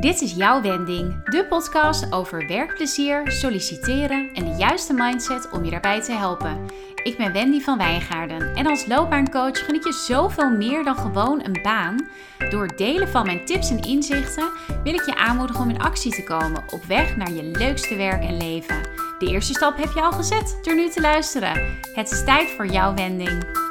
[0.00, 5.70] Dit is jouw wending, de podcast over werkplezier, solliciteren en de juiste mindset om je
[5.70, 6.66] daarbij te helpen.
[7.02, 11.62] Ik ben Wendy van Wijngaarden en als loopbaancoach geniet je zoveel meer dan gewoon een
[11.62, 12.08] baan.
[12.50, 14.50] Door delen van mijn tips en inzichten
[14.84, 18.22] wil ik je aanmoedigen om in actie te komen op weg naar je leukste werk
[18.22, 18.80] en leven.
[19.18, 21.78] De eerste stap heb je al gezet door nu te luisteren.
[21.94, 23.68] Het is tijd voor jouw wending.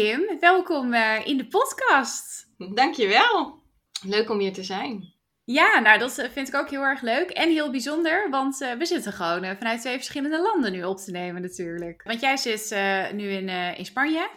[0.00, 2.46] Kim, welkom uh, in de podcast.
[2.74, 3.62] Dankjewel.
[4.06, 5.14] Leuk om hier te zijn.
[5.44, 8.72] Ja, nou dat eh, vind ik ook heel erg leuk en heel bijzonder, want uh,
[8.72, 12.02] we zitten gewoon vanuit twee verschillende landen nu op te nemen natuurlijk.
[12.02, 12.70] Want jij zit
[13.12, 14.30] nu in, in Spanje,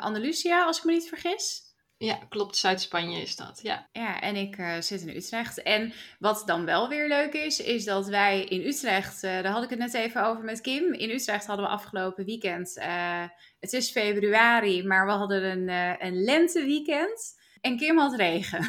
[0.00, 1.66] Andalusia als ik me niet vergis.
[1.98, 2.56] Ja, klopt.
[2.56, 3.88] Zuid-Spanje is dat, ja.
[3.92, 5.62] Ja, en ik uh, zit in Utrecht.
[5.62, 9.62] En wat dan wel weer leuk is, is dat wij in Utrecht, uh, daar had
[9.62, 10.92] ik het net even over met Kim.
[10.92, 13.22] In Utrecht hadden we afgelopen weekend, uh,
[13.66, 15.68] het is februari, maar we hadden een,
[16.06, 17.34] een lenteweekend.
[17.60, 18.60] En Kim had regen.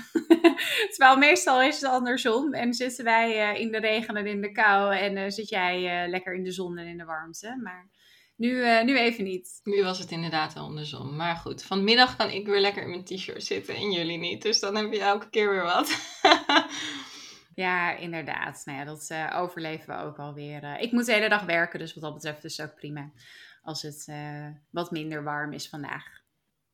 [0.93, 2.53] Terwijl meestal is het andersom.
[2.53, 4.95] En zitten wij in de regen en in de kou.
[4.95, 7.59] En zit jij lekker in de zon en in de warmte.
[7.63, 7.89] Maar
[8.37, 9.59] nu, uh, nu even niet.
[9.63, 11.15] Nu was het inderdaad andersom.
[11.15, 14.41] Maar goed, vanmiddag kan ik weer lekker in mijn t-shirt zitten en jullie niet.
[14.41, 15.97] Dus dan heb je elke keer weer wat.
[17.57, 18.61] ja, inderdaad.
[18.65, 20.63] Nou ja, dat uh, overleven we ook alweer.
[20.63, 23.11] Uh, ik moet de hele dag werken, dus wat dat betreft is het ook prima.
[23.61, 24.11] Als het
[24.69, 26.05] wat minder warm is vandaag.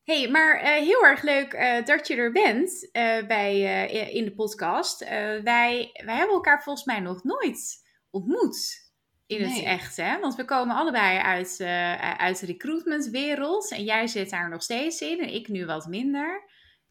[0.04, 2.88] hey, maar heel erg leuk dat je er bent
[3.26, 5.08] bij, in de podcast.
[5.08, 8.92] wij, wij hebben elkaar volgens mij nog nooit ontmoet
[9.26, 10.18] in het echt, hè?
[10.20, 11.60] Want we komen allebei uit,
[12.18, 13.70] uit de recruitmentwereld.
[13.70, 16.42] En jij zit daar nog steeds in en ik nu wat minder.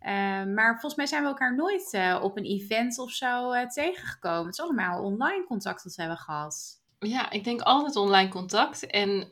[0.03, 0.09] Uh,
[0.53, 4.45] maar volgens mij zijn we elkaar nooit uh, op een event of zo tegengekomen.
[4.45, 6.81] Het is allemaal online contact dat we hebben gehad.
[6.99, 8.85] Ja, ik denk altijd online contact.
[8.85, 9.27] En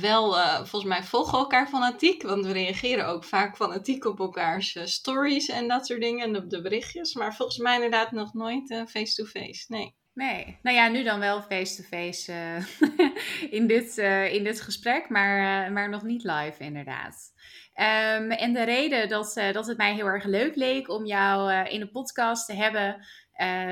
[0.00, 2.22] wel, volgens mij volgen we elkaar fanatiek.
[2.22, 6.26] Want we reageren ook vaak fanatiek op elkaars stories en dat soort dingen.
[6.26, 7.14] En op de berichtjes.
[7.14, 9.44] Maar volgens mij inderdaad nog nooit face-to-face.
[9.44, 9.64] -face.
[9.68, 9.94] Nee.
[10.14, 13.98] Nee, nou ja, nu dan wel face-to-face uh, in, dit,
[14.32, 17.32] in dit gesprek, maar, maar nog niet live inderdaad.
[17.74, 21.80] Um, en de reden dat, dat het mij heel erg leuk leek om jou in
[21.80, 23.06] de podcast te hebben,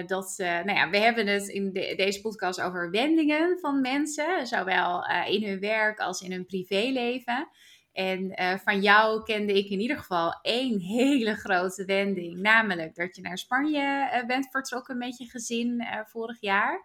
[0.07, 5.05] dat, nou ja, we hebben het in de, deze podcast over wendingen van mensen, zowel
[5.27, 7.49] in hun werk als in hun privéleven.
[7.93, 8.33] En
[8.65, 12.39] van jou kende ik in ieder geval één hele grote wending.
[12.39, 16.83] Namelijk dat je naar Spanje bent vertrokken met je gezin vorig jaar.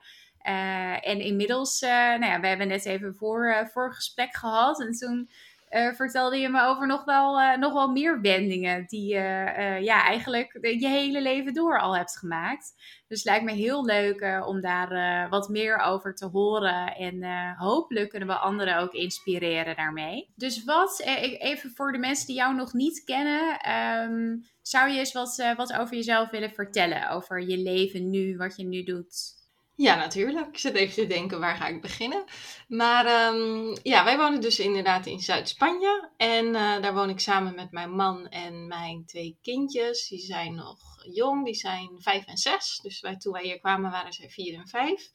[1.02, 4.82] en inmiddels, nou ja, we hebben net even voor, voor gesprek gehad.
[4.82, 5.30] En toen
[5.72, 9.82] uh, vertelde je me over nog wel, uh, nog wel meer wendingen die je uh,
[9.82, 12.74] ja, eigenlijk je hele leven door al hebt gemaakt.
[13.08, 16.96] Dus het lijkt me heel leuk om daar wat meer over te horen.
[16.96, 17.24] En
[17.58, 20.34] hopelijk kunnen we anderen ook inspireren daarmee.
[20.36, 21.02] Dus wat,
[21.40, 25.74] even voor de mensen die jou nog niet kennen, um, zou je eens wat, wat
[25.74, 27.10] over jezelf willen vertellen?
[27.10, 29.44] Over je leven nu, wat je nu doet?
[29.78, 30.48] Ja, natuurlijk.
[30.48, 32.24] Ik zit even te denken, waar ga ik beginnen?
[32.68, 36.10] Maar um, ja, wij wonen dus inderdaad in Zuid-Spanje.
[36.18, 40.08] En uh, daar woon ik samen met mijn man en mijn twee kindjes.
[40.08, 40.78] Die zijn nog
[41.14, 42.80] jong, die zijn vijf en zes.
[42.84, 45.10] Dus wij, toen wij hier kwamen waren zij vier en vijf.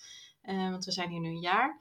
[0.45, 1.81] Uh, want we zijn hier nu een jaar.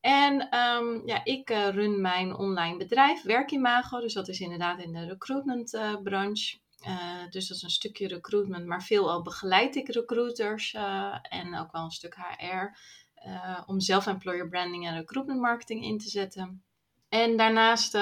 [0.00, 4.00] En um, ja, ik uh, run mijn online bedrijf, Werkimago.
[4.00, 6.58] Dus dat is inderdaad in de recruitment branche.
[6.86, 11.72] Uh, dus dat is een stukje recruitment, maar veelal begeleid ik recruiters uh, en ook
[11.72, 12.78] wel een stuk HR
[13.14, 16.62] eh, om zelf-employer branding en recruitment marketing in te zetten.
[17.08, 17.94] En daarnaast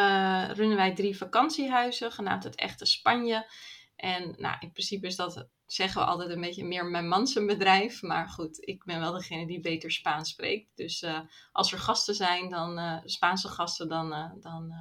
[0.56, 3.50] runnen wij drie vakantiehuizen, genaamd het Echte Spanje.
[3.96, 8.02] En nou, in principe is dat, zeggen we altijd, een beetje meer mijn man bedrijf.
[8.02, 10.68] Maar goed, ik ben wel degene die beter Spaans spreekt.
[10.74, 11.04] Dus
[11.52, 14.72] als er gasten zijn, dan Spaanse gasten, dan, dan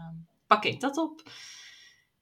[0.47, 1.21] pak ik dat op.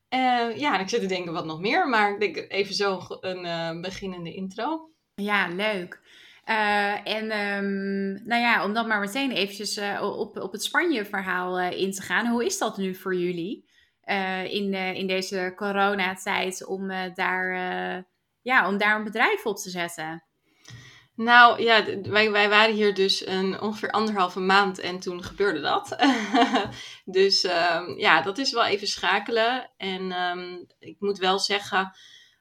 [0.09, 3.45] Uh, ja, ik zit te denken wat nog meer, maar ik denk even zo een
[3.45, 4.89] uh, beginnende intro.
[5.15, 6.01] Ja, leuk.
[6.45, 11.91] Uh, en um, nou ja, om dan maar meteen eventjes op, op het Spanje-verhaal in
[11.91, 12.27] te gaan.
[12.27, 13.69] Hoe is dat nu voor jullie
[14.49, 17.53] in, in deze coronatijd om, daar,
[18.41, 20.23] ja, om daar een bedrijf op te zetten?
[21.15, 25.95] Nou ja, wij, wij waren hier dus een, ongeveer anderhalve maand en toen gebeurde dat.
[27.05, 29.71] dus um, ja, dat is wel even schakelen.
[29.77, 31.95] En um, ik moet wel zeggen,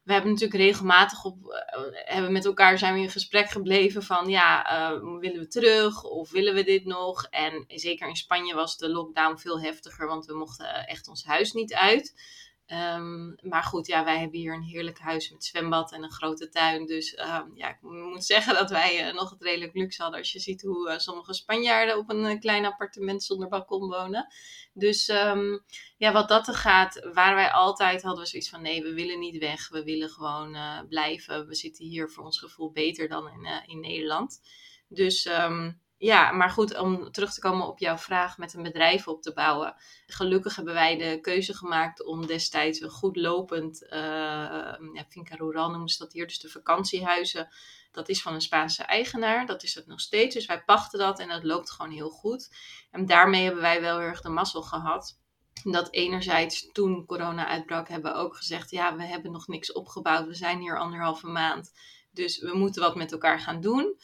[0.05, 1.59] we hebben natuurlijk regelmatig op, uh,
[1.91, 6.31] hebben met elkaar zijn we in gesprek gebleven van ja, uh, willen we terug of
[6.31, 7.27] willen we dit nog?
[7.31, 11.53] En zeker in Spanje was de lockdown veel heftiger, want we mochten echt ons huis
[11.53, 12.15] niet uit.
[12.67, 16.49] Ehm, maar goed, ja, wij hebben hier een heerlijk huis met zwembad en een grote
[16.49, 16.87] tuin.
[16.87, 20.21] Dus ehm, ja, ik moet zeggen dat wij uh, nog het redelijk luxe hadden.
[20.21, 24.27] Als je ziet hoe uh, sommige Spanjaarden op een uh, klein appartement zonder balkon wonen.
[24.73, 25.65] Dus um,
[25.97, 29.19] ja, wat dat er gaat, waren wij altijd, hadden we zoiets van nee, we willen
[29.19, 29.69] niet weg.
[29.69, 30.57] We willen gewoon
[30.89, 31.47] blijven.
[31.47, 34.41] We zitten hier voor ons gevoel beter dan in, in Nederland.
[34.89, 35.29] Dus
[36.05, 39.33] ja, maar goed, om terug te komen op jouw vraag met een bedrijf op te
[39.33, 39.75] bouwen.
[40.07, 43.91] Gelukkig hebben wij de keuze gemaakt om destijds een goed lopend, uh,
[44.93, 47.49] ja, Finca Rural noemen ze dat hier, dus de vakantiehuizen.
[47.93, 50.35] Dat is van een Spaanse eigenaar, dat is het nog steeds.
[50.35, 52.57] Dus wij pachten dat en dat loopt gewoon heel goed.
[52.91, 55.21] En daarmee hebben wij wel heel erg de mazzel gehad.
[55.63, 60.27] Dat enerzijds toen corona uitbrak, hebben we ook gezegd, ja, we hebben nog niks opgebouwd.
[60.27, 61.73] We zijn hier anderhalve maand,
[62.11, 63.97] dus we moeten wat met elkaar gaan doen.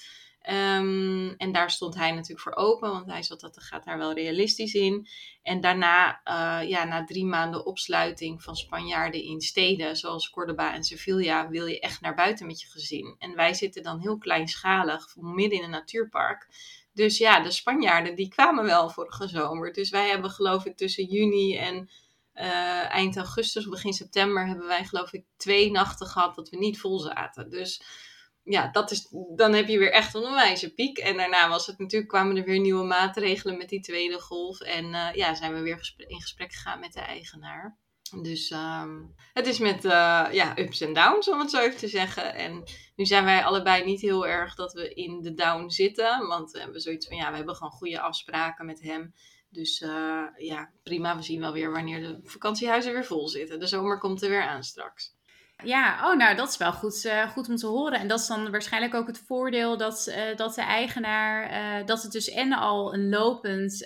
[0.49, 4.13] Um, en daar stond hij natuurlijk voor open, want hij zat dat gaat daar wel
[4.13, 5.09] realistisch in.
[5.43, 10.85] En daarna, uh, ja, na drie maanden opsluiting van Spanjaarden in steden zoals Cordoba en
[10.85, 13.15] Sevilla, wil je echt naar buiten met je gezin.
[13.19, 16.49] En wij zitten dan heel kleinschalig, midden in een natuurpark.
[16.93, 19.73] Dus ja, de Spanjaarden die kwamen wel vorige zomer.
[19.73, 21.91] Dus wij hebben geloof ik tussen juni en
[22.35, 26.81] uh, eind augustus, begin september, hebben wij geloof ik twee nachten gehad dat we niet
[26.81, 27.51] vol zaten.
[27.51, 27.83] Dus
[28.43, 30.99] ja, dat is, dan heb je weer echt een onwijze piek.
[30.99, 34.61] En daarna was het natuurlijk, kwamen er weer nieuwe maatregelen met die tweede golf.
[34.61, 37.79] En uh, ja, zijn we weer in gesprek gegaan met de eigenaar.
[38.23, 41.89] Dus um, het is met uh, ja, ups en downs, om het zo even te
[41.89, 42.35] zeggen.
[42.35, 42.65] En
[42.97, 46.27] nu zijn wij allebei niet heel erg dat we in de down zitten.
[46.27, 49.15] Want we hebben zoiets van, ja, we hebben gewoon goede afspraken met hem.
[49.49, 51.17] Dus uh, ja, prima.
[51.17, 53.61] We zien wel weer wanneer de vakantiehuizen weer vol zitten.
[53.61, 55.15] De zomer komt er weer aan straks.
[55.65, 57.99] Ja, oh, nou, dat is wel goed, uh, goed om te horen.
[57.99, 62.03] En dat is dan waarschijnlijk ook het voordeel dat, uh, dat de eigenaar, uh, dat
[62.03, 63.85] het dus en al een lopend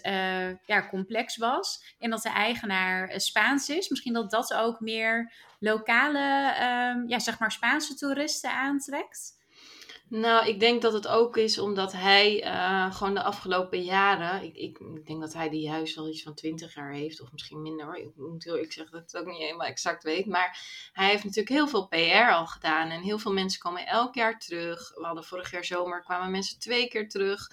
[0.64, 1.94] ja, complex was.
[1.98, 3.88] En dat de eigenaar Spaans is.
[3.88, 9.42] Misschien dat dat ook meer lokale, ehm, ja, zeg maar Spaanse toeristen aantrekt.
[10.08, 14.42] Nou, ik denk dat het ook is omdat hij uh, gewoon de afgelopen jaren.
[14.42, 17.62] Ik, ik, denk dat hij die huis al iets van 20 jaar heeft, of misschien
[17.62, 17.96] minder.
[17.96, 20.26] Ik moet heel ik zeg dat ik het ook niet helemaal exact weet.
[20.26, 20.58] Maar
[20.92, 22.90] hij heeft natuurlijk heel veel PR al gedaan.
[22.90, 24.92] En heel veel mensen komen elk jaar terug.
[24.94, 27.48] We hadden vorig jaar zomer kwamen mensen twee keer terug.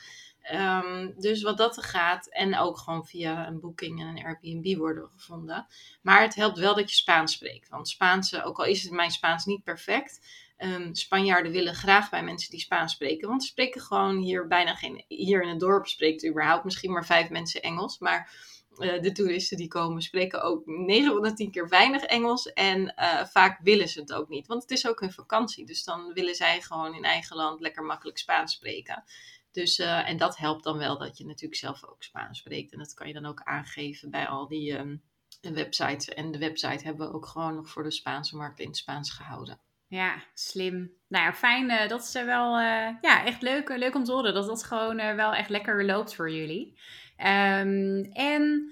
[0.53, 4.77] Um, dus wat dat er gaat, en ook gewoon via een boeking en een Airbnb
[4.77, 5.67] worden gevonden.
[6.01, 7.69] Maar het helpt wel dat je Spaans spreekt.
[7.69, 10.19] Want Spaanse, ook al is het mijn Spaans niet perfect,
[10.63, 13.27] Um, Spanjaarden willen graag bij mensen die Spaans spreken.
[13.27, 15.03] Want ze spreken gewoon hier bijna geen.
[15.07, 17.99] Hier in het dorp spreekt überhaupt misschien maar vijf mensen Engels.
[17.99, 18.31] Maar
[18.77, 22.53] uh, de toeristen die komen spreken ook 9 van de 10 keer weinig Engels.
[22.53, 24.47] En uh, vaak willen ze het ook niet.
[24.47, 25.65] Want het is ook hun vakantie.
[25.65, 29.03] Dus dan willen zij gewoon in eigen land lekker makkelijk Spaans spreken.
[29.51, 32.71] Dus, uh, en dat helpt dan wel dat je natuurlijk zelf ook Spaans spreekt.
[32.71, 35.01] En dat kan je dan ook aangeven bij al die um,
[35.41, 36.09] websites.
[36.09, 39.11] En de website hebben we ook gewoon nog voor de Spaanse markt in het Spaans
[39.11, 39.59] gehouden.
[39.91, 40.91] Ja, slim.
[41.07, 41.69] Nou ja, fijn.
[41.69, 44.33] Uh, dat is wel uh, ja, echt leuk, leuk om te horen.
[44.33, 46.79] Dat dat gewoon wel echt lekker loopt voor jullie.
[47.17, 48.71] Um, en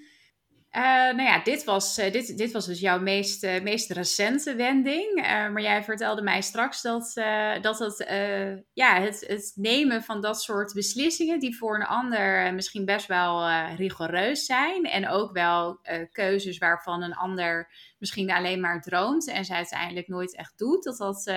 [0.71, 5.15] nou ja, dit was, dit, dit was dus jouw meest, meest recente wending.
[5.21, 7.11] maar jij vertelde mij straks dat,
[7.61, 8.05] dat het,
[8.73, 13.49] ja, het, het nemen van dat soort beslissingen, die voor een ander misschien best wel
[13.75, 14.83] rigoureus zijn.
[14.83, 15.79] En ook wel
[16.11, 20.97] keuzes waarvan een ander misschien alleen maar droomt en ze uiteindelijk nooit echt doet, dat
[20.97, 21.33] dat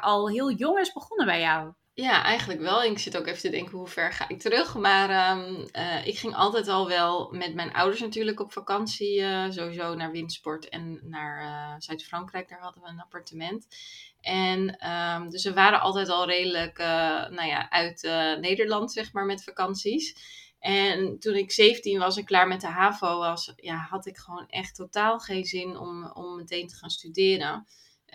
[0.00, 1.72] al heel jong is begonnen bij jou.
[2.00, 2.82] Ja, eigenlijk wel.
[2.82, 4.74] Ik zit ook even te denken hoe ver ga ik terug.
[4.74, 9.22] Maar um, uh, ik ging altijd al wel met mijn ouders natuurlijk op vakantie.
[9.50, 12.48] sowieso naar windsport en naar Zuid-Frankrijk.
[12.48, 13.66] Daar hadden we een appartement.
[14.20, 16.78] En um, dus we waren altijd al redelijk
[17.30, 18.02] nou ja, uit
[18.40, 20.14] Nederland, zeg maar, met vakanties.
[20.58, 24.46] En toen ik 17 was en klaar met de HAVO was, ja, had ik gewoon
[24.48, 27.66] echt totaal geen zin om, om meteen te gaan studeren.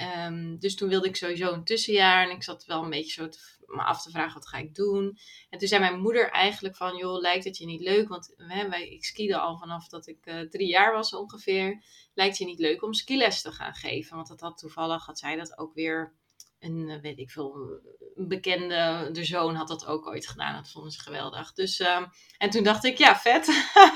[0.02, 3.30] Um, dus toen wilde ik sowieso een tussenjaar en ik zat wel een beetje zo
[3.30, 5.18] te, me af te vragen wat ga ik doen.
[5.50, 8.08] En toen zei mijn moeder eigenlijk van, joh, lijkt het je niet leuk?
[8.10, 11.84] Want hè, wij, ik skiede al vanaf dat ik uh, drie jaar was ongeveer.
[12.14, 14.16] Lijkt je niet leuk om skiles te gaan geven?
[14.16, 16.14] Want dat had toevallig, had zij dat ook weer
[16.60, 17.80] een, eh, weet ik veel,
[18.16, 20.56] een bekende, de zoon had dat ook ooit gedaan.
[20.56, 21.54] Dat vonden ze geweldig.
[21.54, 22.02] Dus, uh,
[22.38, 23.46] en toen dacht ik, ja, vet.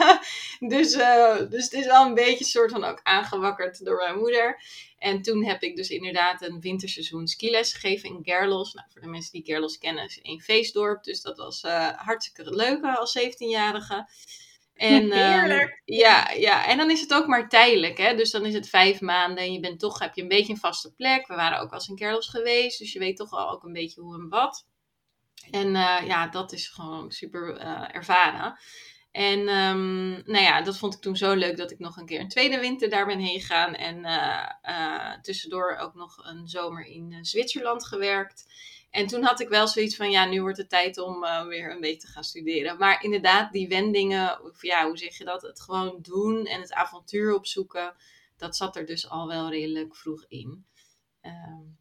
[0.74, 4.62] dus, uh, dus het is wel een beetje soort van ook aangewakkerd door mijn moeder.
[4.98, 8.74] En toen heb ik dus inderdaad een winterseizoen skiles gegeven in Gerlos.
[8.74, 11.04] Nou, voor de mensen die Gerlos kennen, is een feestdorp.
[11.04, 14.08] Dus dat was uh, hartstikke leuk als 17-jarige.
[14.80, 17.98] En, uh, ja, ja, en dan is het ook maar tijdelijk.
[17.98, 18.16] Hè?
[18.16, 20.60] Dus dan is het vijf maanden en je bent toch, heb je een beetje een
[20.60, 21.28] vaste plek.
[21.28, 23.74] We waren ook wel eens in Kerlos geweest, dus je weet toch al ook een
[23.74, 24.68] beetje hoe en wat.
[25.52, 28.60] En uh, ja, dat is gewoon super uh, ervaren.
[29.12, 32.20] En um, nou ja, dat vond ik toen zo leuk dat ik nog een keer
[32.20, 33.74] een tweede winter daar ben heen gegaan.
[33.76, 38.46] En uh, tussendoor ook nog een zomer in Zwitserland gewerkt.
[38.90, 41.72] En toen had ik wel zoiets van, ja, nu wordt het tijd om uh, weer
[41.72, 42.78] een beetje te gaan studeren.
[42.78, 45.42] Maar inderdaad, die wendingen, of ja, hoe zeg je dat?
[45.42, 47.96] Het gewoon doen en het avontuur opzoeken,
[48.38, 50.66] dat zat er dus al wel redelijk vroeg in.
[51.22, 51.32] Uh,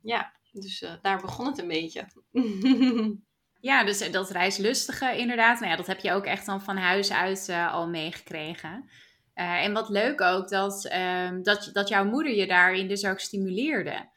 [0.02, 2.08] ja, dus uh, daar begon het een beetje.
[3.70, 5.58] ja, dus dat reislustige inderdaad.
[5.58, 8.90] Nou ja, dat heb je ook echt dan van huis uit al meegekregen.
[9.34, 14.08] en wat leuk ook, dat, ehm, dat, dat jouw moeder je daarin dus ook stimuleerde.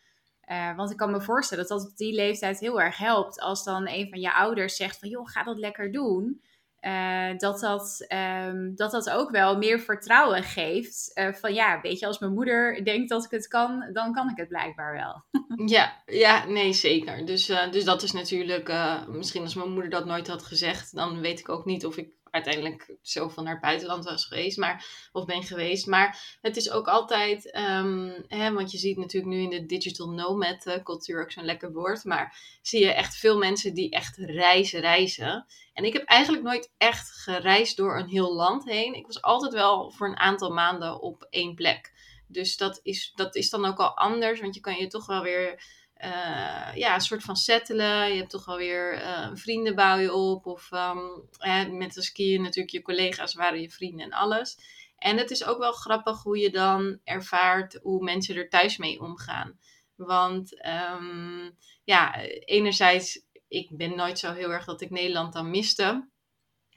[0.52, 3.40] Uh, want ik kan me voorstellen dat dat op die leeftijd heel erg helpt.
[3.40, 6.42] Als dan een van je ouders zegt van joh, ga dat lekker doen.
[6.82, 8.06] Uh, dat, dat,
[8.48, 11.12] um, dat dat ook wel meer vertrouwen geeft.
[11.14, 14.30] Uh, van ja, weet je, als mijn moeder denkt dat ik het kan, dan kan
[14.30, 15.24] ik het blijkbaar wel.
[15.76, 17.26] ja, ja, nee, zeker.
[17.26, 18.74] Dus, dus dat is natuurlijk,
[19.08, 22.10] misschien als mijn moeder dat nooit had gezegd, dan weet ik ook niet of ik
[22.32, 25.88] uiteindelijk zoveel naar het buitenland was geweest, maar, of ben geweest.
[25.88, 30.10] Maar het is ook altijd, um, hè, want je ziet natuurlijk nu in de digital
[30.10, 34.18] nomad uh, cultuur ook zo'n lekker woord, maar zie je echt veel mensen die echt
[34.18, 35.46] reizen, reizen.
[35.74, 38.94] En ik heb eigenlijk nooit echt gereisd door een heel land heen.
[38.94, 41.94] Ik was altijd wel voor een aantal maanden op één plek.
[42.28, 45.22] Dus dat is, dat is dan ook al anders, want je kan je toch wel
[45.22, 45.64] weer
[46.04, 48.12] uh, ja, een soort van settelen.
[48.12, 50.46] Je hebt toch wel weer uh, vrienden bouw je op.
[50.46, 54.58] Of um, met de skiën natuurlijk je collega's waren je vrienden en alles.
[54.98, 59.00] En het is ook wel grappig hoe je dan ervaart hoe mensen er thuis mee
[59.00, 59.60] omgaan.
[59.96, 66.10] Want um, ja, enerzijds, ik ben nooit zo heel erg dat ik Nederland dan miste.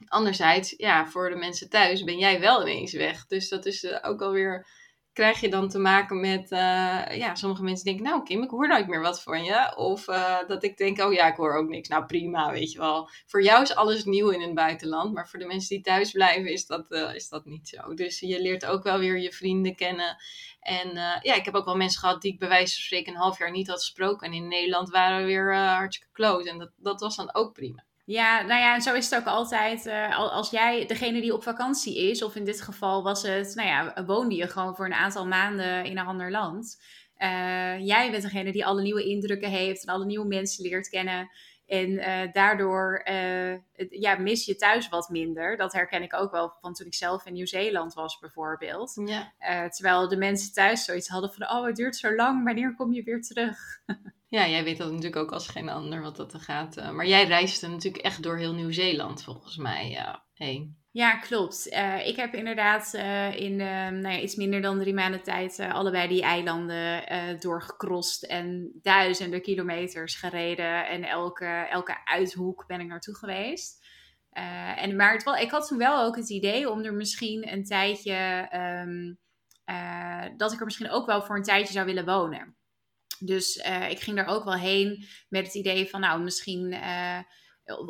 [0.07, 3.25] Anderzijds, ja, voor de mensen thuis ben jij wel ineens weg.
[3.25, 4.67] Dus dat is uh, ook alweer
[5.15, 8.67] krijg je dan te maken met, uh, ja, sommige mensen denken, nou Kim, ik hoor
[8.67, 9.75] nooit meer wat van je.
[9.75, 11.87] Of uh, dat ik denk, oh ja, ik hoor ook niks.
[11.87, 13.09] Nou prima, weet je wel.
[13.25, 16.51] Voor jou is alles nieuw in het buitenland, maar voor de mensen die thuis blijven
[16.51, 17.93] is dat, uh, is dat niet zo.
[17.93, 20.17] Dus je leert ook wel weer je vrienden kennen.
[20.59, 23.19] En ja, ik heb ook wel mensen gehad die ik bij wijze van spreken een
[23.19, 24.27] half jaar niet had gesproken.
[24.27, 26.49] En in Nederland waren we weer hartstikke close.
[26.49, 27.83] En dat, dat was dan ook prima.
[28.05, 29.85] Ja, nou ja, en zo is het ook altijd.
[29.85, 33.67] Uh, als jij degene die op vakantie is, of in dit geval was het, nou
[33.67, 36.81] ja, woonde je gewoon voor een aantal maanden in een ander land.
[37.17, 41.29] Uh, jij bent degene die alle nieuwe indrukken heeft en alle nieuwe mensen leert kennen.
[41.67, 43.01] En uh, daardoor
[43.89, 45.57] ja, mis je thuis wat minder.
[45.57, 49.01] Dat herken ik ook wel van toen ik zelf in Nieuw-Zeeland was, bijvoorbeeld.
[49.05, 49.69] Ja.
[49.69, 53.03] terwijl de mensen thuis zoiets hadden van: oh, het duurt zo lang, wanneer kom je
[53.03, 53.57] weer terug?
[54.27, 56.77] Ja, jij weet dat natuurlijk ook als geen ander wat dat er gaat.
[56.77, 60.83] Uh, maar jij reisde natuurlijk echt door heel Nieuw-Zeeland volgens mij heen.
[60.91, 61.67] Ja, klopt.
[61.71, 62.93] Uh, ik heb inderdaad
[63.35, 67.03] in nou ja, iets minder dan drie maanden tijd allebei die eilanden
[67.39, 70.87] doorgekrost en duizenden kilometers gereden.
[70.87, 73.85] En elke, elke uithoek ben ik naartoe geweest.
[74.75, 78.49] en, maar het, ik had toen wel ook het idee om er misschien een tijdje,
[78.85, 79.19] um,
[80.37, 82.55] dat ik er misschien ook wel voor een tijdje zou willen wonen.
[83.19, 87.19] Dus uh, ik ging daar ook wel heen met het idee van, nou, misschien uh,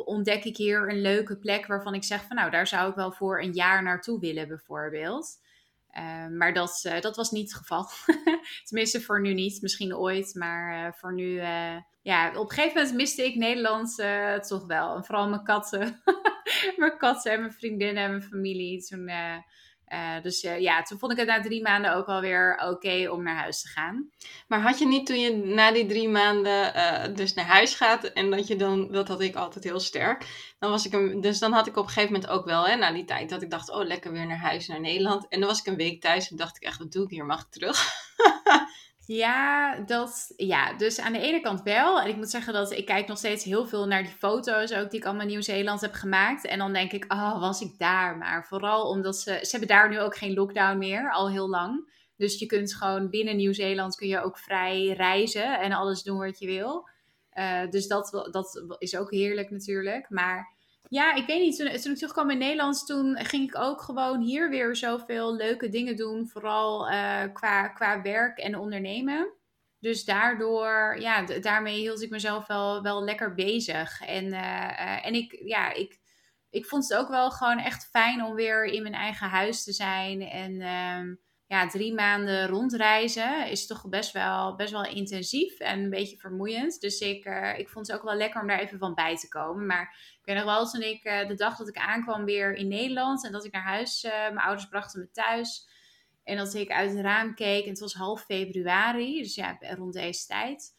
[0.04, 3.12] ontdek ik hier een leuke plek waarvan ik zeg van, nou, daar zou ik wel
[3.12, 5.44] voor een jaar naartoe willen, bijvoorbeeld.
[5.98, 7.88] Uh, maar dat, dat was niet het geval.
[8.68, 9.62] Tenminste, voor nu niet.
[9.62, 11.40] Misschien ooit, maar voor nu.
[12.02, 13.94] ja, op een gegeven moment miste ik Nederland
[14.48, 14.96] toch wel.
[14.96, 16.02] En vooral mijn katten.
[16.76, 18.86] mijn katten en mijn vriendinnen en mijn familie.
[18.86, 19.10] Toen
[19.92, 23.08] uh, dus uh, ja, toen vond ik het na drie maanden ook wel weer oké
[23.10, 24.10] om naar huis te gaan.
[24.48, 28.04] Maar had je niet toen je na die drie maanden uh, dus naar huis gaat
[28.04, 30.54] en dat je dan, dat had ik altijd heel sterk.
[30.58, 32.92] Dan was ik dus dan had ik op een gegeven moment ook wel, hè, na
[32.92, 35.28] die tijd, dat ik dacht, oh lekker weer naar huis, naar Nederland.
[35.28, 37.26] En dan was ik een week thuis en dacht ik echt, wat doe ik hier,
[37.26, 37.86] mag ik terug?
[39.06, 42.00] Ja, dat, ja, dus aan de ene kant wel.
[42.00, 44.90] En ik moet zeggen dat ik kijk nog steeds heel veel naar die foto's ook
[44.90, 46.46] die ik allemaal in Nieuw-Zeeland heb gemaakt.
[46.46, 48.46] En dan denk ik, oh, was ik daar maar.
[48.46, 51.94] Vooral omdat ze, ze hebben daar nu ook geen lockdown meer, al heel lang.
[52.16, 56.38] Dus je kunt gewoon binnen Nieuw-Zeeland kun je ook vrij reizen en alles doen wat
[56.38, 56.88] je wil.
[57.32, 60.10] Uh, dus dat, dat is ook heerlijk natuurlijk.
[60.10, 60.55] Maar
[60.88, 61.56] ja, ik weet niet.
[61.56, 65.68] Toen, toen ik terugkwam in Nederland, toen ging ik ook gewoon hier weer zoveel leuke
[65.68, 66.28] dingen doen.
[66.28, 69.34] Vooral uh, qua, qua werk en ondernemen.
[69.78, 74.00] Dus daardoor, ja, daarmee hield ik mezelf wel, wel lekker bezig.
[74.00, 75.98] En, uh, en ik, ja, ik,
[76.50, 79.72] ik vond het ook wel gewoon echt fijn om weer in mijn eigen huis te
[79.72, 80.22] zijn.
[80.22, 81.16] En uh,
[81.48, 86.80] ja, drie maanden rondreizen is toch best wel, best wel intensief en een beetje vermoeiend.
[86.80, 89.28] Dus ik, uh, ik vond het ook wel lekker om daar even van bij te
[89.28, 89.66] komen.
[89.66, 92.68] Maar ik weet nog wel, toen ik uh, de dag dat ik aankwam weer in
[92.68, 95.68] Nederland en dat ik naar huis, uh, mijn ouders brachten me thuis.
[96.24, 99.92] En dat ik uit het raam keek en het was half februari, dus ja, rond
[99.92, 100.74] deze tijd.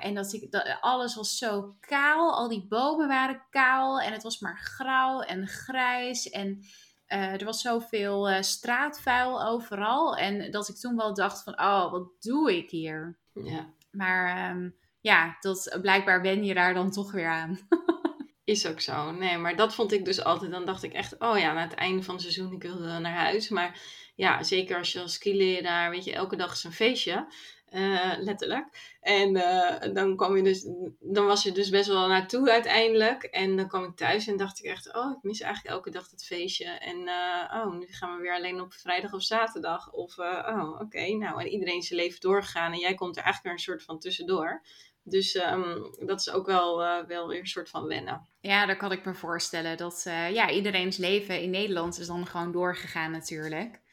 [0.00, 2.34] En dat, ik, dat, alles was zo kaal.
[2.34, 4.00] Al die bomen waren kaal.
[4.00, 6.30] En het was maar grauw en grijs.
[6.30, 6.64] En
[7.08, 10.16] uh, er was zoveel uh, straatvuil overal.
[10.16, 13.18] En dat ik toen wel dacht van, oh, wat doe ik hier?
[13.32, 13.74] Ja.
[13.90, 17.58] Maar um, ja, dat, blijkbaar wen je daar dan toch weer aan.
[18.44, 19.10] Is ook zo.
[19.10, 20.50] Nee, maar dat vond ik dus altijd.
[20.50, 23.12] Dan dacht ik echt, oh ja, na het einde van het seizoen, ik wilde naar
[23.12, 23.48] huis.
[23.48, 23.80] Maar
[24.14, 27.26] ja, zeker als je als skileraar, weet je, elke dag is een feestje.
[27.76, 28.96] Uh, letterlijk.
[29.00, 30.66] En uh, dan kwam je dus,
[31.00, 33.22] dan was je dus best wel naartoe uiteindelijk.
[33.22, 36.08] En dan kwam ik thuis en dacht ik echt, oh, ik mis eigenlijk elke dag
[36.08, 36.64] dat feestje.
[36.64, 39.92] En uh, oh, nu gaan we weer alleen op vrijdag of zaterdag.
[39.92, 42.72] Of, oh, oké, nou, en iedereen zijn leven doorgegaan.
[42.72, 44.62] En jij komt er eigenlijk weer een soort van tussendoor.
[45.02, 48.28] Dus um, dat is ook wel, wel weer een soort van wennen.
[48.40, 49.76] Ja, dat kan ik me voorstellen.
[49.76, 50.02] Dat
[50.32, 53.84] ja, iedereen's leven in Nederland is dan gewoon doorgegaan natuurlijk.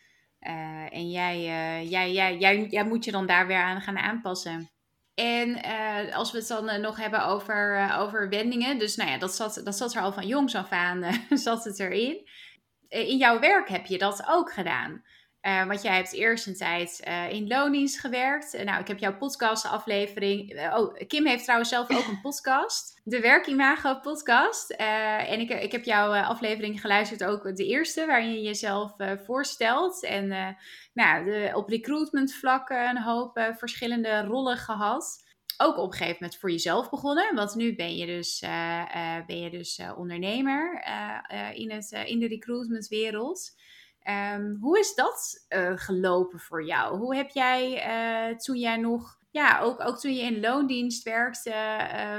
[0.47, 1.41] Uh, en jij,
[1.87, 4.69] jij, jij, jij, jij moet je dan daar weer aan gaan aanpassen.
[5.15, 5.61] En
[6.13, 8.79] als we het dan nog hebben over, over wendingen.
[8.79, 11.79] Dus nou ja, dat zat, dat zat er al van jongs af aan, zat het
[11.79, 12.29] erin.
[12.87, 15.03] In jouw werk heb je dat ook gedaan.
[15.47, 18.55] Uh, want jij hebt eerst een tijd uh, in loondienst gewerkt.
[18.55, 20.69] Uh, nou, ik heb jouw podcastaflevering.
[20.73, 23.01] oh, Kim heeft trouwens zelf ook een podcast.
[23.03, 24.71] De Werkimago podcast.
[24.71, 28.95] en ik, ik heb jouw aflevering geluisterd, ook de eerste, waarin je jezelf
[29.25, 30.03] voorstelt.
[30.03, 30.27] En
[30.93, 35.23] nou, de, op recruitment vlakken een hoop verschillende rollen gehad.
[35.57, 37.35] Ook op een gegeven moment voor jezelf begonnen.
[37.35, 38.39] Want nu ben je dus,
[39.27, 40.85] ben je dus ondernemer
[41.53, 43.55] in, het, in de recruitmentwereld.
[44.09, 46.97] Um, hoe is dat uh, gelopen voor jou?
[46.97, 51.53] Hoe heb jij uh, toen jij nog, ja, ook, ook toen je in loondienst werkte,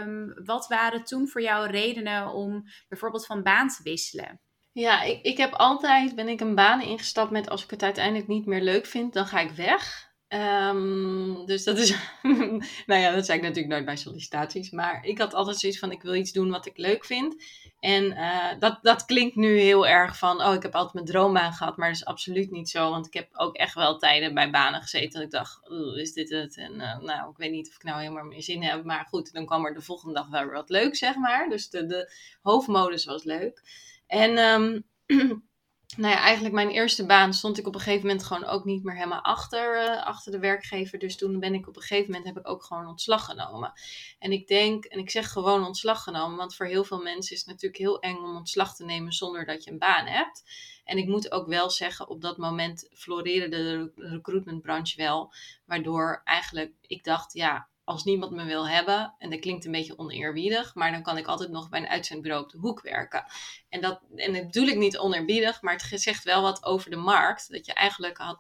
[0.03, 4.41] um, wat waren toen voor jou redenen om bijvoorbeeld van baan te wisselen?
[4.73, 8.29] Ja, ik, ik heb altijd, ben ik een baan ingestapt met als ik het uiteindelijk
[8.29, 10.12] niet meer leuk vind, dan ga ik weg.
[10.35, 11.95] Um, dus dat is,
[12.87, 14.71] nou ja, dat zei ik natuurlijk nooit bij sollicitaties.
[14.71, 17.45] Maar ik had altijd zoiets van, ik wil iets doen wat ik leuk vind.
[17.81, 21.53] En uh, dat, dat klinkt nu heel erg van, oh, ik heb altijd mijn droombaan
[21.53, 21.76] gehad.
[21.76, 22.91] Maar dat is absoluut niet zo.
[22.91, 25.61] Want ik heb ook echt wel tijden bij banen gezeten dat ik dacht,
[25.95, 26.57] is dit het?
[26.57, 28.85] En uh, nou, ik weet niet of ik nou helemaal meer zin heb.
[28.85, 31.49] Maar goed, dan kwam er de volgende dag wel wat leuk, zeg maar.
[31.49, 32.12] Dus de, de
[32.43, 33.62] hoofdmodus was leuk.
[34.07, 34.38] En...
[34.38, 34.85] Um,
[35.97, 38.85] nou ja, eigenlijk mijn eerste baan stond ik op een gegeven moment gewoon ook niet
[38.85, 40.99] meer helemaal achter, uh, achter de werkgever.
[40.99, 43.73] Dus toen ben ik op een gegeven moment heb ik ook gewoon ontslag genomen.
[44.19, 47.41] En ik denk, en ik zeg gewoon ontslag genomen, want voor heel veel mensen is
[47.41, 50.43] het natuurlijk heel eng om ontslag te nemen zonder dat je een baan hebt.
[50.85, 55.33] En ik moet ook wel zeggen, op dat moment floreerde de recruitmentbranche wel.
[55.65, 59.99] Waardoor eigenlijk ik dacht, ja, als niemand me wil hebben, en dat klinkt een beetje
[59.99, 63.25] oneerbiedig, maar dan kan ik altijd nog bij een uitzendbureau op de hoek werken.
[63.68, 66.97] En dat, en dat bedoel ik niet oneerbiedig, maar het zegt wel wat over de
[66.97, 67.50] markt.
[67.50, 68.38] Dat je eigenlijk had,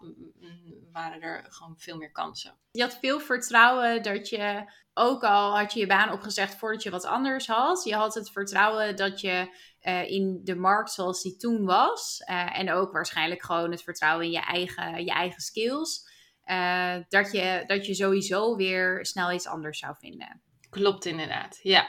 [0.92, 2.58] waren er gewoon veel meer kansen.
[2.70, 6.90] Je had veel vertrouwen dat je, ook al had je je baan opgezegd voordat je
[6.90, 11.36] wat anders had, je had het vertrouwen dat je uh, in de markt zoals die
[11.36, 16.12] toen was, uh, en ook waarschijnlijk gewoon het vertrouwen in je eigen, je eigen skills
[16.46, 20.42] uh, dat, je, dat je sowieso weer snel iets anders zou vinden.
[20.70, 21.88] Klopt inderdaad, ja.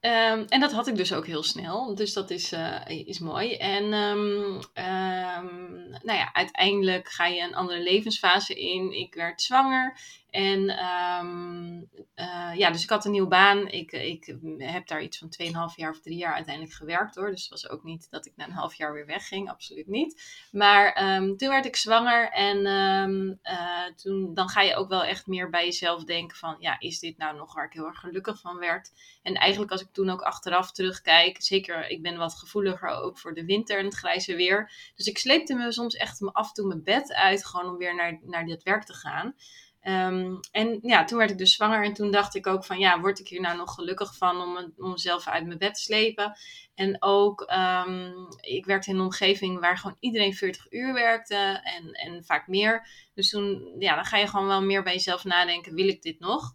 [0.00, 1.94] Um, en dat had ik dus ook heel snel.
[1.94, 3.54] Dus dat is, uh, is mooi.
[3.54, 8.98] En um, um, nou ja, uiteindelijk ga je een andere levensfase in.
[8.98, 9.98] Ik werd zwanger.
[10.34, 13.68] En um, uh, ja, dus ik had een nieuwe baan.
[13.68, 17.30] Ik, ik heb daar iets van 2,5 jaar of 3 jaar uiteindelijk gewerkt hoor.
[17.30, 19.50] Dus het was ook niet dat ik na een half jaar weer wegging.
[19.50, 20.22] Absoluut niet.
[20.52, 22.30] Maar um, toen werd ik zwanger.
[22.30, 26.56] En um, uh, toen, dan ga je ook wel echt meer bij jezelf denken van...
[26.58, 28.92] Ja, is dit nou nog waar ik heel erg gelukkig van werd?
[29.22, 31.42] En eigenlijk als ik toen ook achteraf terugkijk...
[31.42, 34.72] Zeker, ik ben wat gevoeliger ook voor de winter en het grijze weer.
[34.94, 37.46] Dus ik sleepte me soms echt af en toe mijn bed uit.
[37.46, 39.34] Gewoon om weer naar, naar dit werk te gaan.
[39.86, 43.00] Um, en ja, toen werd ik dus zwanger en toen dacht ik ook van ja,
[43.00, 46.36] word ik hier nou nog gelukkig van om, om mezelf uit mijn bed te slepen.
[46.74, 47.40] En ook,
[47.86, 52.48] um, ik werkte in een omgeving waar gewoon iedereen 40 uur werkte en, en vaak
[52.48, 52.88] meer.
[53.14, 56.20] Dus toen, ja, dan ga je gewoon wel meer bij jezelf nadenken, wil ik dit
[56.20, 56.54] nog?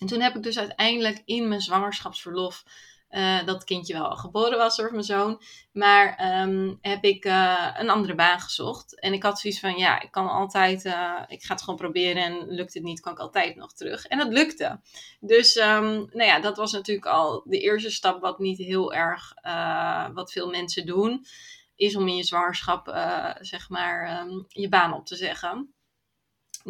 [0.00, 2.64] En toen heb ik dus uiteindelijk in mijn zwangerschapsverlof
[3.10, 5.42] uh, dat kindje wel geboren was door mijn zoon.
[5.72, 9.00] Maar um, heb ik uh, een andere baan gezocht.
[9.00, 12.22] En ik had zoiets van, ja, ik kan altijd, uh, ik ga het gewoon proberen
[12.22, 14.06] en lukt het niet, kan ik altijd nog terug.
[14.06, 14.80] En dat lukte.
[15.20, 19.32] Dus, um, nou ja, dat was natuurlijk al de eerste stap wat niet heel erg,
[20.12, 21.26] wat veel mensen doen.
[21.76, 22.86] Is om in je zwangerschap,
[23.40, 25.72] zeg maar, um, je baan op te zeggen.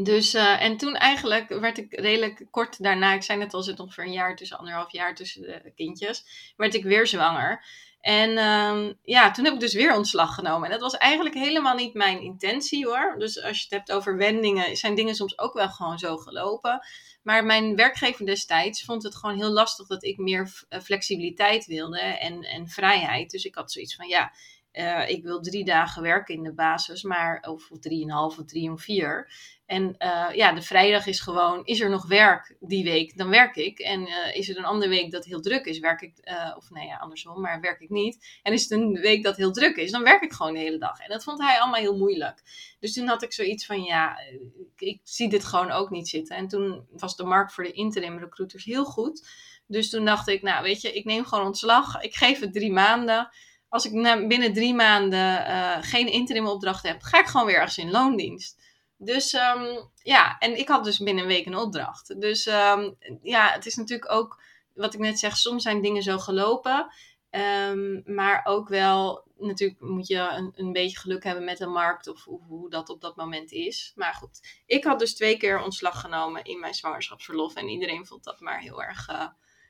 [0.02, 3.80] Dus, uh, en toen eigenlijk werd ik redelijk kort daarna, ik zei net al, zit
[3.80, 6.24] ongeveer een jaar tussen anderhalf jaar tussen de kindjes,
[6.56, 7.64] werd ik weer zwanger.
[8.00, 10.64] En um, ja, toen heb ik dus weer ontslag genomen.
[10.64, 13.14] En dat was eigenlijk helemaal niet mijn intentie hoor.
[13.18, 16.80] Dus als je het hebt over wendingen, zijn dingen soms ook wel gewoon zo gelopen.
[17.22, 22.00] Maar mijn werkgever destijds vond het gewoon heel lastig dat ik meer eh, flexibiliteit wilde
[22.00, 23.30] en, en vrijheid.
[23.30, 24.32] Dus ik had zoiets van ja,
[24.78, 28.78] uh, ik wil drie dagen werken in de basis, maar of drieënhalf of drie om
[28.78, 29.32] vier.
[29.66, 33.56] En uh, ja, de vrijdag is gewoon, is er nog werk die week, dan werk
[33.56, 33.78] ik.
[33.78, 36.12] En uh, is er een andere week dat heel druk is, werk ik,
[36.56, 38.38] of nee, ja, andersom, maar werk ik niet.
[38.42, 40.78] En is het een week dat heel druk is, dan werk ik gewoon de hele
[40.78, 40.98] dag.
[40.98, 42.42] En dat vond hij allemaal heel moeilijk.
[42.80, 46.36] Dus toen had ik zoiets van, ja, ik, ik zie dit gewoon ook niet zitten.
[46.36, 49.28] En toen was de markt voor de interim recruiters heel goed.
[49.66, 52.00] Dus toen dacht ik, nou weet je, ik neem gewoon ontslag.
[52.00, 53.30] Ik geef het drie maanden.
[53.68, 53.92] Als ik
[54.28, 58.56] binnen drie maanden geen interim opdracht heb, ga ik gewoon weer ergens in loondienst.
[58.96, 62.20] Dus um, ja, en ik had dus binnen een week een opdracht.
[62.20, 64.42] Dus um, ja, het is natuurlijk ook,
[64.74, 66.92] wat ik net zeg, soms zijn dingen zo gelopen.
[67.30, 72.08] Um, maar ook wel, natuurlijk moet je een, een beetje geluk hebben met de markt
[72.08, 73.92] of hoe, dat op dat moment is.
[73.94, 77.54] Maar goed, ik had dus twee keer ontslag genomen in mijn zwangerschapsverlof.
[77.54, 79.26] En iedereen vond dat maar heel erg uh,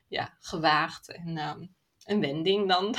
[0.07, 1.37] ja, gewaagd en
[2.09, 2.95] een wending dan.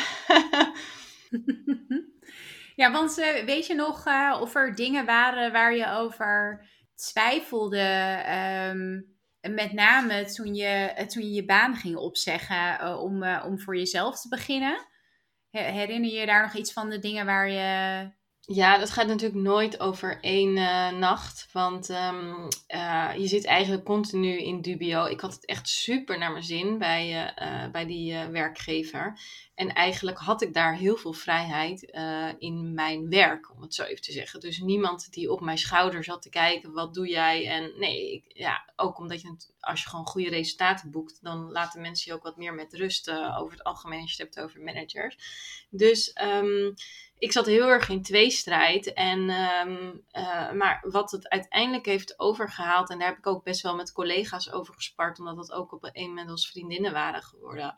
[2.81, 8.18] Ja, want uh, weet je nog uh, of er dingen waren waar je over twijfelde?
[8.70, 9.18] Um,
[9.55, 14.29] met name toen je, toen je je baan ging opzeggen om, om voor jezelf te
[14.29, 14.87] beginnen.
[15.51, 19.81] Herinner je daar nog iets van de dingen waar je ja, dat gaat natuurlijk nooit
[19.81, 21.48] over één uh, nacht.
[21.53, 25.05] Want um, uh, je zit eigenlijk continu in dubio.
[25.05, 29.18] Ik had het echt super naar mijn zin bij, uh, bij die werkgever.
[29.55, 31.83] En eigenlijk had ik daar heel veel vrijheid
[32.38, 34.40] in mijn werk, om het zo even te zeggen.
[34.40, 37.46] Dus niemand die op mijn schouder zat te kijken, wat doe jij?
[37.46, 41.81] En nee, ik, ja, ook omdat je, als je gewoon goede resultaten boekt, dan laten
[41.81, 44.61] mensen je ook wat meer met rust over het algemeen als je het hebt over
[44.61, 45.16] managers.
[45.70, 46.16] Dus...
[46.22, 46.74] Um,
[47.20, 48.92] ik zat heel erg in tweestrijd.
[48.92, 53.62] En, um, uh, maar wat het uiteindelijk heeft overgehaald, en daar heb ik ook best
[53.62, 57.76] wel met collega's over gespart, omdat dat ook op een moment vriendinnen waren geworden.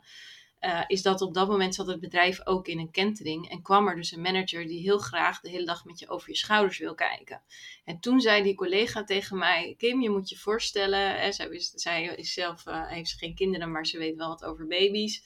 [0.59, 3.49] Uh, is dat op dat moment zat het bedrijf ook in een kentering.
[3.49, 6.29] En kwam er dus een manager die heel graag de hele dag met je over
[6.29, 7.41] je schouders wil kijken.
[7.85, 11.19] En toen zei die collega tegen mij: Kim, je moet je voorstellen.
[11.19, 14.43] Hè, zij, is, zij is zelf, uh, heeft geen kinderen, maar ze weet wel wat
[14.43, 15.23] over baby's.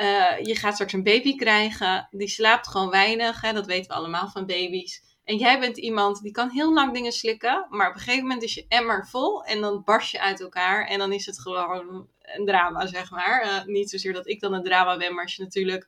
[0.00, 3.96] Uh, je gaat straks een baby krijgen, die slaapt gewoon weinig, hè, dat weten we
[3.96, 5.02] allemaal van baby's.
[5.24, 8.42] En jij bent iemand die kan heel lang dingen slikken, maar op een gegeven moment
[8.42, 12.08] is je emmer vol en dan barst je uit elkaar en dan is het gewoon
[12.20, 13.44] een drama, zeg maar.
[13.44, 15.86] Uh, niet zozeer dat ik dan een drama ben, maar als je natuurlijk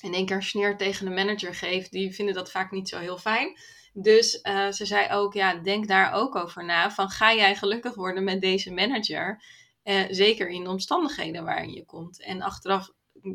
[0.00, 3.18] in één keer sneer tegen de manager geeft, die vinden dat vaak niet zo heel
[3.18, 3.58] fijn.
[3.92, 7.94] Dus uh, ze zei ook, ja, denk daar ook over na, van ga jij gelukkig
[7.94, 9.42] worden met deze manager?
[9.90, 12.20] Uh, zeker in de omstandigheden waarin je komt.
[12.22, 12.90] En achteraf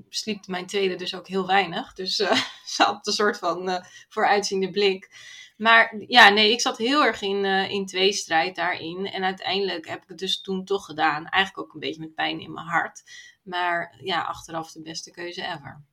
[0.09, 1.93] sliep mijn tweede dus ook heel weinig.
[1.93, 2.31] Dus uh,
[2.75, 5.09] ze had een soort van uh, vooruitziende blik.
[5.57, 9.05] Maar ja, nee, ik zat heel erg in, uh, in tweestrijd daarin.
[9.05, 11.27] En uiteindelijk heb ik het dus toen toch gedaan.
[11.27, 13.03] Eigenlijk ook een beetje met pijn in mijn hart.
[13.43, 15.83] Maar ja, achteraf de beste keuze ever.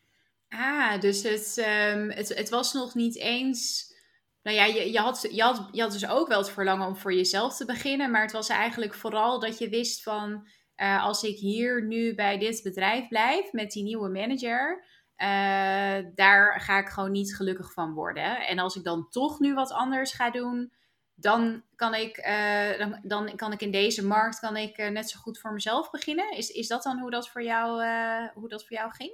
[0.48, 3.91] Ah, dus het, um, het, het was nog niet eens
[4.42, 6.96] nou ja, je, je, had, je, had, je had dus ook wel het verlangen om
[6.96, 8.10] voor jezelf te beginnen.
[8.10, 10.46] Maar het was eigenlijk vooral dat je wist van...
[10.76, 14.84] Uh, als ik hier nu bij dit bedrijf blijf met die nieuwe manager...
[15.16, 15.28] Uh,
[16.14, 18.46] daar ga ik gewoon niet gelukkig van worden.
[18.46, 20.72] En als ik dan toch nu wat anders ga doen
[21.14, 25.18] dan kan ik, uh, dan, dan, kan ik in deze markt kan ik, net zo
[25.18, 26.36] goed voor mezelf beginnen.
[26.36, 27.84] Is, is dat dan hoe dat voor jou,
[28.34, 29.12] hoe dat voor jou ging?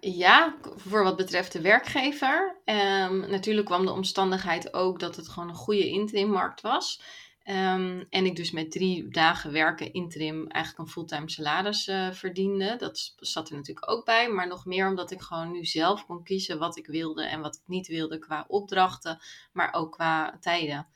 [0.00, 2.56] Ja, voor wat betreft de werkgever.
[2.64, 7.02] Um, natuurlijk kwam de omstandigheid ook dat het gewoon een goede interimmarkt was.
[7.44, 12.76] Um, en ik dus met drie dagen werken interim eigenlijk een fulltime salaris verdiende.
[12.76, 14.28] Dat zat er natuurlijk ook bij.
[14.28, 17.54] Maar nog meer omdat ik gewoon nu zelf kon kiezen wat ik wilde en wat
[17.54, 19.18] ik niet wilde qua opdrachten.
[19.52, 20.86] Maar ook qua tijden.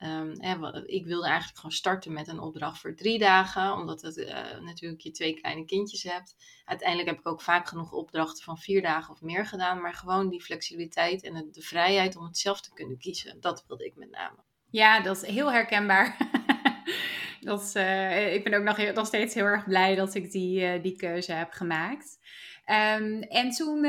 [0.00, 4.60] Hè, ik wilde eigenlijk gewoon starten met een opdracht voor drie dagen, omdat het uh,
[4.60, 6.36] natuurlijk je twee kleine kindjes hebt.
[6.64, 10.28] Uiteindelijk heb ik ook vaak genoeg opdrachten van vier dagen of meer gedaan, maar gewoon
[10.28, 14.10] die flexibiliteit en de vrijheid om het zelf te kunnen kiezen, dat wilde ik met
[14.10, 14.36] name.
[14.70, 16.16] Ja, dat is heel herkenbaar.
[17.40, 20.82] dat, uh, ik ben ook nog, nog steeds heel erg blij dat ik die, uh,
[20.82, 22.18] die keuze heb gemaakt.
[22.66, 23.82] Um, en toen,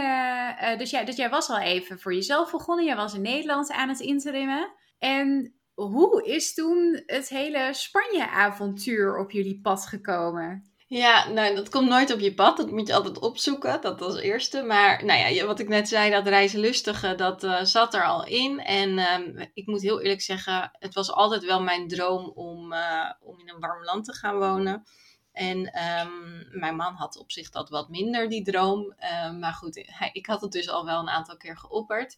[0.77, 3.89] dus, jij, dus jij was al even voor jezelf begonnen, jij was in Nederland aan
[3.89, 4.73] het interimmen.
[4.99, 10.71] En hoe is toen het hele Spanje-avontuur op jullie pad gekomen?
[10.87, 12.57] Ja, nou, dat komt nooit op je pad.
[12.57, 13.81] Dat moet je altijd opzoeken.
[13.81, 14.63] Dat als eerste.
[14.63, 18.59] Maar nou ja, wat ik net zei, dat reizenlustige, dat uh, zat er al in.
[18.59, 23.11] En uh, ik moet heel eerlijk zeggen, het was altijd wel mijn droom om, uh,
[23.21, 24.83] om in een warm land te gaan wonen.
[25.31, 28.95] En um, mijn man had op zich dat wat minder, die droom.
[28.99, 29.75] Uh, maar goed,
[30.13, 32.17] ik had het dus al wel een aantal keer geopperd.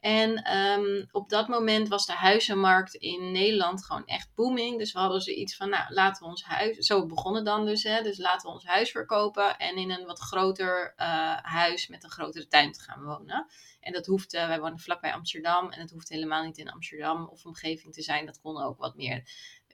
[0.00, 4.78] En um, op dat moment was de huizenmarkt in Nederland gewoon echt booming.
[4.78, 6.76] Dus we hadden zoiets van, nou, laten we ons huis...
[6.76, 8.02] Zo begonnen dan dus, hè.
[8.02, 12.10] Dus laten we ons huis verkopen en in een wat groter uh, huis met een
[12.10, 13.46] grotere tuin te gaan wonen.
[13.80, 17.44] En dat hoeft, wij wonen vlakbij Amsterdam en het hoeft helemaal niet in Amsterdam of
[17.44, 18.26] omgeving te zijn.
[18.26, 19.30] Dat kon ook wat meer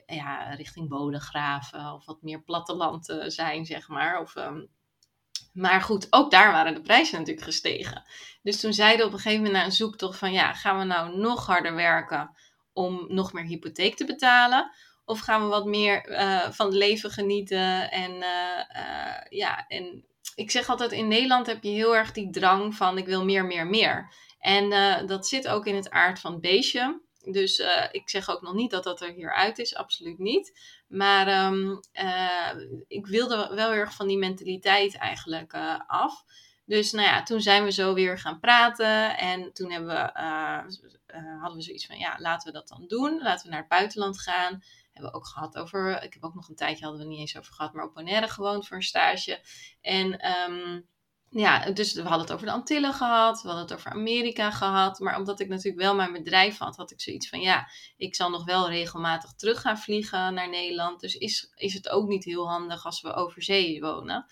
[0.07, 4.21] ja, richting Bodegraven of wat meer platteland uh, zijn, zeg maar.
[4.21, 4.37] Of...
[4.37, 4.75] Um,
[5.57, 8.03] maar goed, ook daar waren de prijzen natuurlijk gestegen.
[8.43, 11.19] Dus toen zeiden op een gegeven moment na een zoektocht van ja, gaan we nou
[11.19, 12.31] nog harder werken
[12.73, 14.71] om nog meer hypotheek te betalen?
[15.05, 17.91] Of gaan we wat meer uh, van het leven genieten?
[17.91, 22.31] En uh, uh, ja, en ik zeg altijd in Nederland heb je heel erg die
[22.31, 24.13] drang van ik wil meer, meer, meer.
[24.39, 24.71] En
[25.07, 27.01] dat zit ook in het aard van het beestje.
[27.33, 30.59] Dus uh, ik zeg ook nog niet dat dat er hieruit is, absoluut niet.
[30.89, 32.51] Maar um, uh,
[32.87, 36.25] ik wilde wel heel erg van die mentaliteit eigenlijk uh, af.
[36.65, 39.19] Dus nou ja, toen zijn we zo weer gaan praten.
[39.19, 40.11] En toen hebben we,
[41.41, 43.23] hadden we zoiets van, ja, laten we dat dan doen.
[43.23, 44.63] Laten we naar het buitenland gaan.
[44.93, 47.37] Hebben we ook gehad over, ik heb ook nog een tijdje, hadden we niet eens
[47.37, 49.41] over gehad, maar op Bonaire gewoond voor een stage.
[49.81, 50.31] En...
[50.51, 50.89] Um,
[51.31, 54.99] ja, dus we hadden het over de Antillen gehad, we hadden het over Amerika gehad.
[54.99, 58.31] Maar omdat ik natuurlijk wel mijn bedrijf had, had ik zoiets van ja, ik zal
[58.31, 61.01] nog wel regelmatig terug gaan vliegen naar Nederland.
[61.01, 64.27] Dus is, is het ook niet heel handig als we over zee wonen.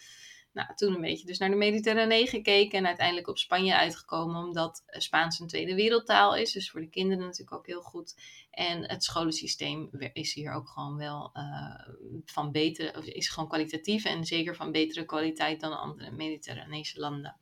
[0.52, 4.82] Nou, toen een beetje dus naar de Mediterranee gekeken en uiteindelijk op Spanje uitgekomen, omdat
[4.86, 6.52] Spaans een tweede wereldtaal is.
[6.52, 8.14] Dus voor de kinderen natuurlijk ook heel goed.
[8.54, 14.24] En het scholensysteem is hier ook gewoon wel uh, van betere, is gewoon kwalitatief en
[14.24, 17.36] zeker van betere kwaliteit dan andere Mediterranese landen.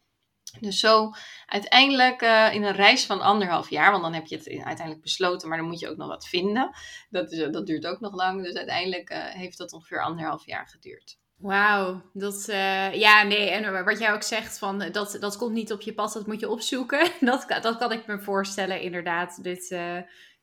[0.61, 1.12] Dus zo
[1.46, 5.48] uiteindelijk uh, in een reis van anderhalf jaar, want dan heb je het uiteindelijk besloten,
[5.48, 6.70] maar dan moet je ook nog wat vinden.
[7.11, 8.42] Dat, is, dat duurt ook nog lang.
[8.42, 11.20] Dus uiteindelijk uh, heeft dat ongeveer anderhalf jaar geduurd.
[11.37, 15.72] Wauw, dat, uh, ja, nee, en wat jij ook zegt, van, dat, dat komt niet
[15.72, 17.11] op je pad, dat moet je opzoeken.
[17.20, 19.42] Dat, dat kan ik me voorstellen, inderdaad.
[19.42, 19.77] Dit,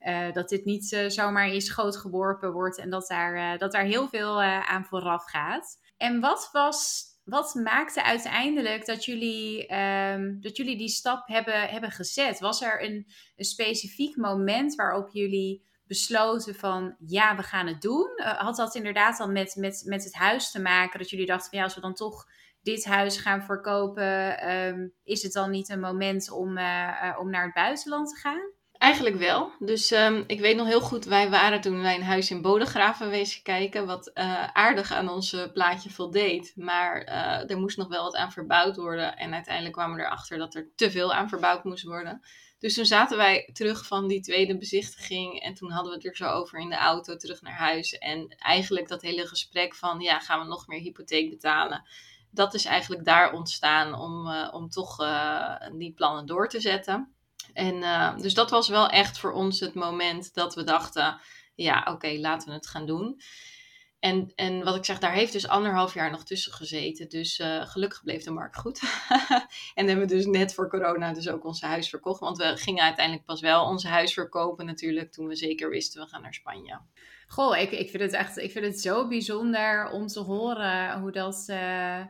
[0.07, 3.83] uh, dat dit niet zomaar in je schoot geworpen wordt en dat daar, dat daar
[3.83, 5.77] heel veel aan vooraf gaat.
[5.97, 11.91] En wat was, wat maakte uiteindelijk dat jullie, um, dat jullie die stap hebben, hebben
[11.91, 12.39] gezet?
[12.39, 18.21] Was er een, een specifiek moment waarop jullie besloten van ja, we gaan het doen?
[18.37, 20.99] Had dat inderdaad dan met, met, met het huis te maken?
[20.99, 22.25] Dat jullie dachten van ja, als we dan toch
[22.61, 26.47] dit huis gaan verkopen, um, is het dan niet een moment om,
[27.17, 28.57] om naar het buitenland te gaan?
[28.79, 29.51] Eigenlijk wel.
[29.59, 33.09] Dus um, ik weet nog heel goed, wij waren toen wij een huis in Bodegraven
[33.09, 34.13] wezen kijken, wat
[34.53, 36.53] aardig aan ons plaatje voldeed.
[36.55, 37.01] Maar
[37.47, 39.17] er moest nog wel wat aan verbouwd worden.
[39.17, 42.21] En uiteindelijk kwamen we erachter dat er te veel aan verbouwd moest worden.
[42.59, 46.15] Dus toen zaten wij terug van die tweede bezichtiging en toen hadden we het er
[46.15, 47.97] zo over in de auto terug naar huis.
[47.97, 51.83] En eigenlijk dat hele gesprek van, ja, gaan we nog meer hypotheek betalen?
[52.31, 57.13] Dat is eigenlijk daar ontstaan om, uh, om toch uh, die plannen door te zetten.
[57.53, 61.19] En uh, dus dat was wel echt voor ons het moment dat we dachten,
[61.55, 63.21] ja, oké, laten we het gaan doen.
[63.99, 67.09] En, en wat ik zeg, daar heeft dus anderhalf jaar nog tussen gezeten.
[67.09, 68.81] Dus uh, gelukkig bleef de markt goed.
[69.75, 72.19] en hebben we dus net voor corona dus ook ons huis verkocht.
[72.19, 76.07] Want we gingen uiteindelijk pas wel ons huis verkopen natuurlijk toen we zeker wisten we
[76.07, 76.79] gaan naar Spanje.
[77.27, 81.11] Goh, ik, ik vind het echt ik vind het zo bijzonder om te horen hoe
[81.11, 82.01] dat, uh,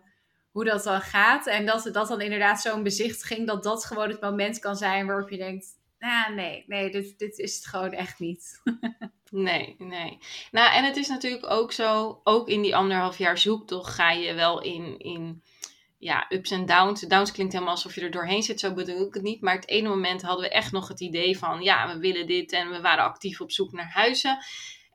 [0.51, 1.47] hoe dat dan gaat.
[1.47, 5.29] En dat dat dan inderdaad zo'n bezichtiging, dat dat gewoon het moment kan zijn waarop
[5.29, 5.67] je denkt...
[5.99, 8.61] Nou, nee, nee, dit, dit is het gewoon echt niet.
[9.31, 10.17] Nee, nee.
[10.51, 14.33] Nou, en het is natuurlijk ook zo, ook in die anderhalf jaar zoektocht ga je
[14.33, 15.43] wel in, in
[15.97, 17.01] ja, ups en downs.
[17.01, 19.41] Downs klinkt helemaal alsof je er doorheen zit, zo bedoel ik het niet.
[19.41, 22.51] Maar het ene moment hadden we echt nog het idee van, ja, we willen dit
[22.51, 24.37] en we waren actief op zoek naar huizen.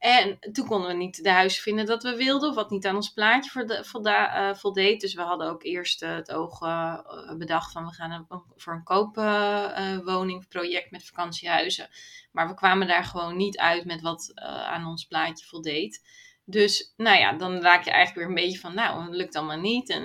[0.04, 2.96] En toen konden we niet de huizen vinden dat we wilden, of wat niet aan
[2.96, 5.00] ons plaatje uh, voldeed.
[5.00, 6.98] Dus we hadden ook eerst uh, het oog uh,
[7.38, 11.88] bedacht van we gaan voor een koopwoningproject met vakantiehuizen.
[12.32, 16.02] Maar we kwamen daar gewoon niet uit met wat aan ons plaatje voldeed.
[16.44, 19.60] Dus nou ja, dan raak je eigenlijk weer een beetje van, nou, het lukt allemaal
[19.60, 19.90] niet.
[19.90, 20.02] En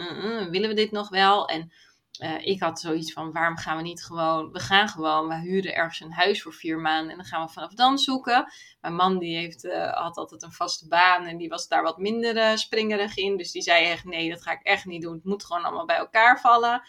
[0.51, 1.47] willen we dit nog wel?
[1.47, 1.71] En
[2.19, 5.75] uh, ik had zoiets van, waarom gaan we niet gewoon, we gaan gewoon, we huren
[5.75, 8.51] ergens een huis voor vier maanden en dan gaan we vanaf dan zoeken.
[8.81, 11.97] Mijn man die heeft, uh, had altijd een vaste baan en die was daar wat
[11.97, 13.37] minder uh, springerig in.
[13.37, 15.13] Dus die zei echt, nee, dat ga ik echt niet doen.
[15.13, 16.81] Het moet gewoon allemaal bij elkaar vallen.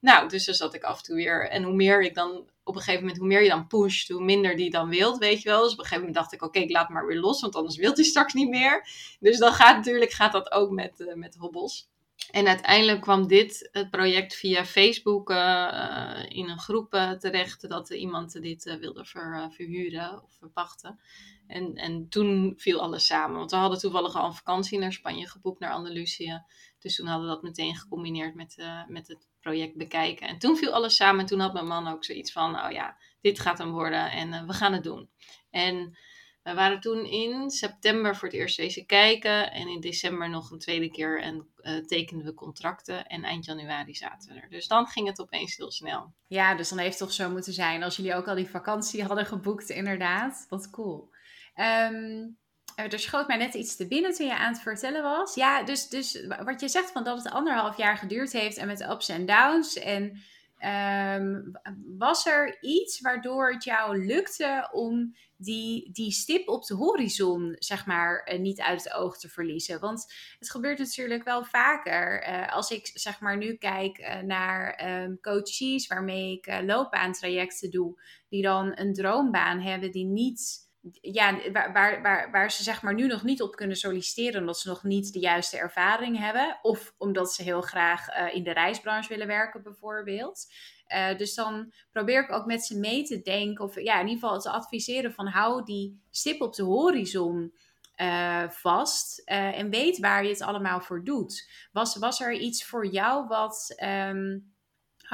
[0.00, 1.50] Nou, dus dan zat ik af en toe weer.
[1.50, 4.24] En hoe meer ik dan op een gegeven moment, hoe meer je dan pusht, hoe
[4.24, 5.62] minder die dan wilt, weet je wel.
[5.62, 7.76] Dus op een gegeven moment dacht ik, oké, ik laat maar weer los, want anders
[7.76, 8.86] wil hij straks niet meer.
[9.20, 11.90] Dus dan gaat natuurlijk gaat dat ook met, met hobbels.
[12.30, 17.90] En uiteindelijk kwam dit, het project, via Facebook uh, in een groep uh, terecht dat
[17.90, 21.00] iemand dit wilde ver, verhuren of verpachten.
[21.46, 23.36] En, en toen viel alles samen.
[23.36, 26.42] Want we hadden toevallig al een vakantie naar Spanje geboekt, naar Andalusië.
[26.78, 28.56] Dus toen hadden we dat meteen gecombineerd met,
[28.88, 30.28] met het project bekijken.
[30.28, 31.20] En toen viel alles samen.
[31.20, 34.46] En toen had mijn man ook zoiets van, oh ja, dit gaat hem worden en
[34.46, 35.08] we gaan het doen.
[35.50, 35.96] En
[36.42, 39.52] we waren toen in september voor het eerst deze kijken.
[39.52, 43.06] En in december nog een tweede keer en uh, tekenden we contracten.
[43.06, 44.50] En eind januari zaten we er.
[44.50, 46.12] Dus dan ging het opeens heel snel.
[46.26, 47.82] Ja, dus dan heeft het toch zo moeten zijn.
[47.82, 50.46] Als jullie ook al die vakantie hadden geboekt, inderdaad.
[50.48, 51.10] Wat cool.
[51.56, 52.38] Um,
[52.74, 55.34] er schoot mij net iets te binnen toen je aan het vertellen was.
[55.34, 58.80] Ja, dus, dus wat je zegt van dat het anderhalf jaar geduurd heeft en met
[58.90, 59.76] ups en downs.
[59.78, 60.22] En
[60.64, 61.52] Um,
[61.96, 67.86] was er iets waardoor het jou lukte om die, die stip op de horizon, zeg
[67.86, 69.80] maar, uh, niet uit het oog te verliezen?
[69.80, 72.28] Want het gebeurt natuurlijk wel vaker.
[72.28, 78.02] Uh, als ik, zeg maar, nu kijk uh, naar um, coaches waarmee ik loopbaantrajecten doe,
[78.28, 80.70] die dan een droombaan hebben die niet
[81.00, 84.68] ja, waar, waar, waar, ze zeg maar nu nog niet op kunnen solliciteren omdat ze
[84.68, 86.58] nog niet de juiste ervaring hebben.
[86.62, 90.52] Of omdat ze heel graag uh, in de reisbranche willen werken bijvoorbeeld.
[90.88, 94.22] Uh, dus dan probeer ik ook met ze mee te denken of ja, in ieder
[94.22, 97.54] geval te adviseren van hou die stip op de horizon
[97.96, 101.50] uh, vast en weet waar je het allemaal voor doet.
[101.72, 103.74] Was, was er iets voor jou wat...
[103.84, 104.51] Um,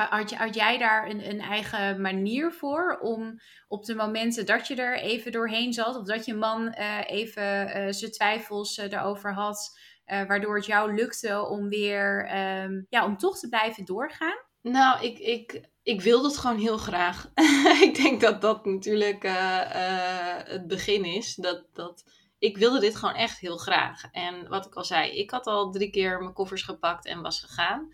[0.07, 4.99] had, jij daar een, een, eigen manier voor om op de momenten dat je er
[4.99, 9.79] even doorheen zat, of dat je man uh, even uh, zijn twijfels uh, erover had,
[10.07, 14.37] waardoor het jou lukte om weer, um, ja, om toch te blijven doorgaan?
[14.63, 17.31] Nou, ik, ik, ik wil dat gewoon heel graag.
[17.87, 19.23] ik denk dat dat natuurlijk
[20.45, 21.35] het begin is.
[21.35, 22.05] Dat, dat,
[22.39, 24.05] ik wilde dit gewoon echt heel graag.
[24.13, 27.41] En wat ik al zei, ik had al drie keer mijn koffers gepakt en was
[27.41, 27.89] gegaan.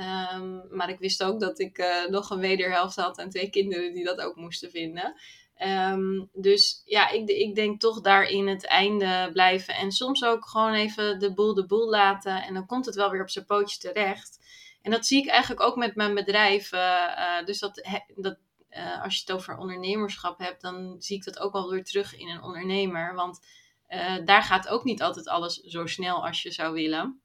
[0.00, 3.94] Um, maar ik wist ook dat ik uh, nog een wederhelft had en twee kinderen
[3.94, 5.14] die dat ook moesten vinden.
[5.92, 9.74] Um, dus ja, ik, ik denk toch daarin het einde blijven.
[9.74, 12.42] En soms ook gewoon even de boel de boel laten.
[12.42, 14.38] En dan komt het wel weer op zijn pootje terecht.
[14.82, 16.72] En dat zie ik eigenlijk ook met mijn bedrijf.
[16.72, 18.38] Uh, uh, dus dat, dat
[19.02, 22.28] als je het over ondernemerschap hebt, dan zie ik dat ook wel weer terug in
[22.28, 23.14] een ondernemer.
[23.14, 23.40] Want
[24.24, 27.20] daar gaat ook niet altijd alles zo snel als je zou willen.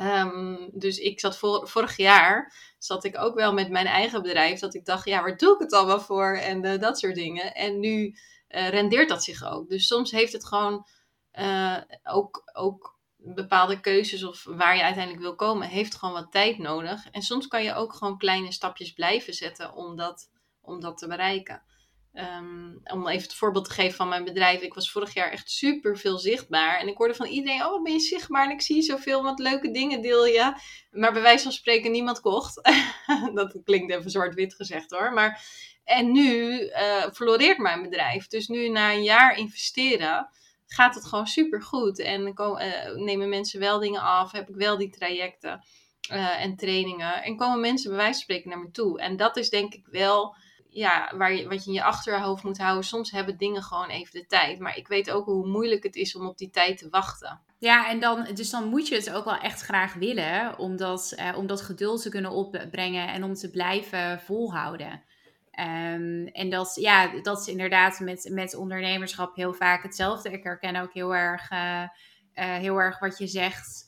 [0.00, 4.74] Um, dus ik zat vorig jaar, zat ik ook wel met mijn eigen bedrijf, dat
[4.74, 6.36] ik dacht, ja, waar doe ik het allemaal voor?
[6.36, 7.54] En uh, dat soort dingen.
[7.54, 8.16] En nu
[8.48, 9.68] uh, rendeert dat zich ook.
[9.68, 10.86] Dus soms heeft het gewoon
[11.32, 16.58] uh, ook, ook bepaalde keuzes of waar je uiteindelijk wil komen, heeft gewoon wat tijd
[16.58, 17.10] nodig.
[17.10, 20.30] En soms kan je ook gewoon kleine stapjes blijven zetten om dat,
[20.60, 21.62] om dat te bereiken.
[22.14, 24.60] Um, om even het voorbeeld te geven van mijn bedrijf.
[24.60, 26.78] Ik was vorig jaar echt super veel zichtbaar.
[26.80, 28.44] En ik hoorde van iedereen: Oh, wat ben je zichtbaar?
[28.44, 30.52] En ik zie zoveel, wat leuke dingen deel je.
[30.90, 32.60] Maar bij wijze van spreken, niemand kocht.
[33.34, 35.12] dat klinkt even zwart-wit gezegd hoor.
[35.12, 35.44] Maar,
[35.84, 38.26] en nu uh, floreert mijn bedrijf.
[38.26, 40.28] Dus nu na een jaar investeren
[40.66, 41.98] gaat het gewoon super goed.
[41.98, 44.32] En komen, uh, nemen mensen wel dingen af.
[44.32, 45.64] Heb ik wel die trajecten
[46.12, 47.22] uh, en trainingen.
[47.22, 49.00] En komen mensen bij wijze van spreken naar me toe.
[49.00, 50.36] En dat is denk ik wel
[50.68, 52.84] ja, waar je, wat je in je achterhoofd moet houden.
[52.84, 54.58] Soms hebben dingen gewoon even de tijd.
[54.58, 57.40] Maar ik weet ook hoe moeilijk het is om op die tijd te wachten.
[57.58, 60.58] Ja, en dan, dus dan moet je het ook wel echt graag willen.
[60.58, 65.02] Om dat, uh, om dat geduld te kunnen opbrengen en om te blijven volhouden.
[65.60, 70.30] Um, en dat, ja, dat is inderdaad met, met ondernemerschap heel vaak hetzelfde.
[70.30, 71.88] Ik herken ook heel erg, uh, uh,
[72.34, 73.87] heel erg wat je zegt.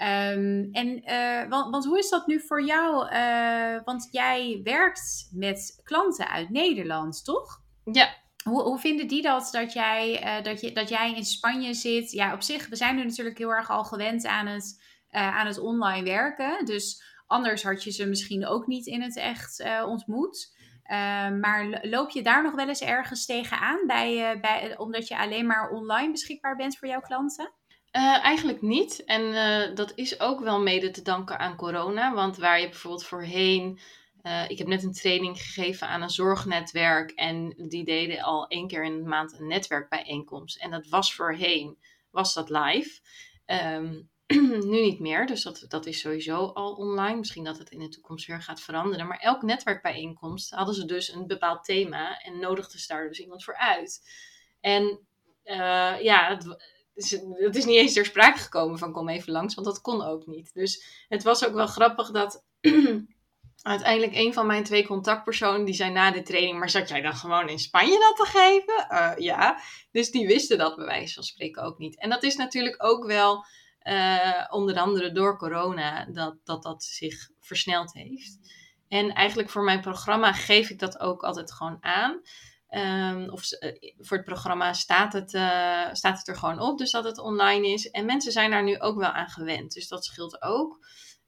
[0.00, 3.12] Um, en, uh, want, want, hoe is dat nu voor jou?
[3.12, 7.62] Uh, want jij werkt met klanten uit Nederland, toch?
[7.92, 8.08] Ja.
[8.44, 12.10] Hoe, hoe vinden die dat, dat jij, uh, dat, je, dat jij in Spanje zit?
[12.10, 15.58] Ja, op zich, we zijn nu natuurlijk heel erg al gewend aan het, aan het
[15.58, 16.64] online werken.
[16.64, 20.56] Dus anders had je ze misschien ook niet in het echt ontmoet.
[20.82, 25.46] Ehm, maar loop je daar nog wel eens ergens tegenaan, bij, bij, omdat je alleen
[25.46, 27.52] maar online beschikbaar bent voor jouw klanten?
[27.92, 29.04] Uh, eigenlijk niet.
[29.04, 32.14] En uh, dat is ook wel mede te danken aan corona.
[32.14, 33.80] Want waar je bijvoorbeeld voorheen.
[34.22, 37.10] Uh, ik heb net een training gegeven aan een zorgnetwerk.
[37.10, 40.56] En die deden al één keer in de maand een netwerkbijeenkomst.
[40.56, 41.78] En dat was voorheen,
[42.10, 43.00] was dat live.
[43.46, 44.08] Um,
[44.70, 47.16] nu niet meer, dus dat, dat is sowieso al online.
[47.16, 49.06] Misschien dat het in de toekomst weer gaat veranderen.
[49.06, 53.44] Maar elke netwerkbijeenkomst hadden ze dus een bepaald thema en nodigden ze daar dus iemand
[53.44, 54.00] voor uit.
[54.60, 55.06] En
[56.02, 56.38] ja,
[56.98, 60.02] dus het is niet eens ter sprake gekomen van kom even langs, want dat kon
[60.02, 60.54] ook niet.
[60.54, 62.44] Dus het was ook wel grappig dat
[63.62, 67.14] uiteindelijk een van mijn twee contactpersonen die zei na de training, maar zat jij dan
[67.14, 68.86] gewoon in Spanje dat te geven?
[68.90, 71.98] Uh, ja, dus die wisten dat bij wijze van spreken ook niet.
[71.98, 73.44] En dat is natuurlijk ook wel
[73.82, 78.38] uh, onder andere door corona dat, dat dat zich versneld heeft.
[78.88, 82.20] En eigenlijk voor mijn programma geef ik dat ook altijd gewoon aan.
[82.70, 86.90] Um, of uh, voor het programma staat het, uh, staat het er gewoon op, dus
[86.90, 87.90] dat het online is.
[87.90, 90.78] En mensen zijn daar nu ook wel aan gewend, dus dat scheelt ook.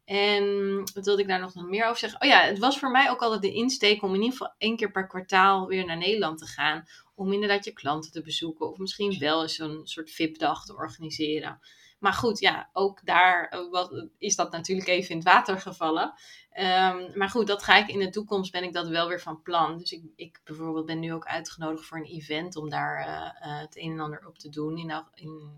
[0.04, 2.20] En wat wilde ik daar nog meer over zeggen?
[2.20, 4.76] Oh ja, het was voor mij ook altijd de insteek om in ieder geval één
[4.76, 6.84] keer per kwartaal weer naar Nederland te gaan.
[7.14, 8.70] Om inderdaad je klanten te bezoeken.
[8.70, 11.60] Of misschien wel eens een soort VIP-dag te organiseren.
[12.00, 16.14] Maar goed, ja, ook daar eh, wat, is dat natuurlijk even in het water gevallen.
[16.58, 19.42] Um, maar goed, dat ga ik in de toekomst, ben ik dat wel weer van
[19.42, 19.78] plan.
[19.78, 23.60] Dus ik, ik bijvoorbeeld ben nu ook uitgenodigd voor een event om daar uh, uh,
[23.60, 24.78] het een en ander op te doen.
[24.78, 25.52] In, in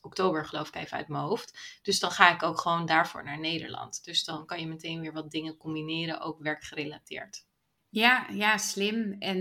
[0.00, 1.78] oktober geloof ik even uit mijn hoofd.
[1.82, 4.04] Dus dan ga ik ook gewoon daarvoor naar Nederland.
[4.04, 7.44] Dus dan kan je meteen weer wat dingen combineren, ook werkgerelateerd.
[7.88, 9.16] Ja, ja, slim.
[9.18, 9.38] En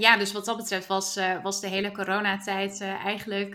[0.00, 3.54] ja, dus wat dat betreft was, was de hele coronatijd eigenlijk...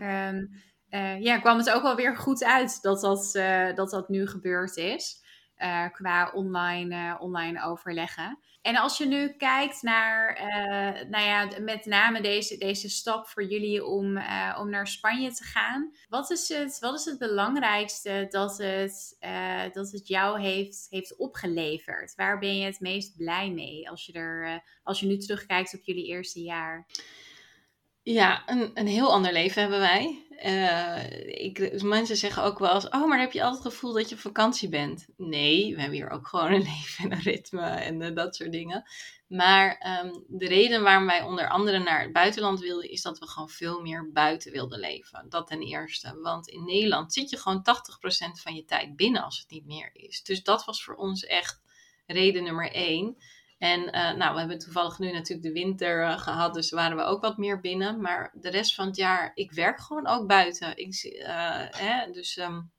[0.92, 3.32] Ehm, ja, kwam het ook wel weer goed uit dat dat,
[3.76, 5.20] dat, dat nu gebeurd is.
[5.92, 8.40] qua online, online overleggen.
[8.62, 10.42] En als je nu kijkt naar,
[11.10, 14.08] nou ja, met name deze, deze stap voor jullie om,
[14.58, 15.92] om naar Spanje te gaan.
[16.10, 19.18] Wat is het, wat is het belangrijkste dat het,
[19.74, 22.16] dat het jou heeft, heeft opgeleverd?
[22.16, 25.84] Waar ben je het meest blij mee als je, er, als je nu terugkijkt op
[25.84, 26.88] jullie eerste jaar?
[28.04, 30.26] Ja, een, een heel ander leven hebben wij.
[30.46, 34.10] Uh, ik, mensen zeggen ook wel eens: Oh, maar heb je altijd het gevoel dat
[34.10, 35.08] je op vakantie bent?
[35.18, 38.52] Nee, we hebben hier ook gewoon een leven en een ritme en uh, dat soort
[38.52, 38.84] dingen.
[39.28, 43.28] Maar um, de reden waarom wij onder andere naar het buitenland wilden, is dat we
[43.28, 45.26] gewoon veel meer buiten wilden leven.
[45.30, 46.20] Dat ten eerste.
[46.22, 47.66] Want in Nederland zit je gewoon
[48.38, 50.24] 80% van je tijd binnen als het niet meer is.
[50.24, 51.62] Dus dat was voor ons echt
[52.06, 53.18] reden nummer één.
[53.62, 57.04] En uh, nou, we hebben toevallig nu natuurlijk de winter uh, gehad, dus waren we
[57.04, 58.02] ook wat meer binnen.
[58.02, 60.78] Maar de rest van het jaar, ik werk gewoon ook buiten.
[60.78, 62.72] Ik, uh, hè, dus um,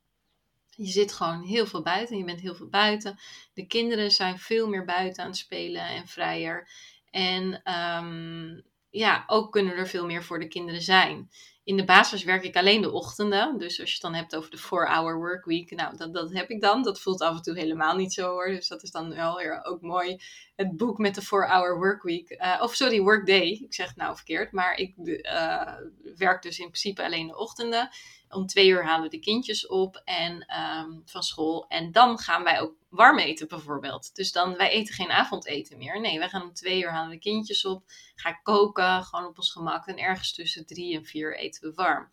[0.67, 2.17] je zit gewoon heel veel buiten.
[2.17, 3.19] Je bent heel veel buiten.
[3.55, 6.69] De kinderen zijn veel meer buiten aan het spelen en vrijer.
[7.11, 8.63] En um,
[8.93, 11.29] ja, ook kunnen er veel meer voor de kinderen zijn
[11.65, 13.59] in de basis werk ik alleen de ochtenden.
[13.59, 16.61] Dus als je het dan hebt over de 4-hour workweek, nou, dat, dat heb ik
[16.61, 16.83] dan.
[16.83, 18.47] Dat voelt af en toe helemaal niet zo hoor.
[18.47, 20.21] Dus dat is dan wel weer ook mooi.
[20.57, 22.31] Het boek met de 4-hour workweek.
[22.31, 23.49] Uh, of sorry, workday.
[23.51, 24.53] Ik zeg het nou verkeerd.
[24.53, 25.73] Maar ik uh,
[26.17, 27.91] werk dus in principe alleen de ochtenden.
[28.33, 31.65] Om twee uur halen we de kindjes op en, um, van school.
[31.69, 34.15] En dan gaan wij ook warm eten bijvoorbeeld.
[34.15, 36.01] Dus dan, wij eten geen avondeten meer.
[36.01, 37.83] Nee, wij gaan om twee uur halen de kindjes op.
[38.15, 39.87] Ga koken, gewoon op ons gemak.
[39.87, 42.09] En ergens tussen drie en vier eten we warm.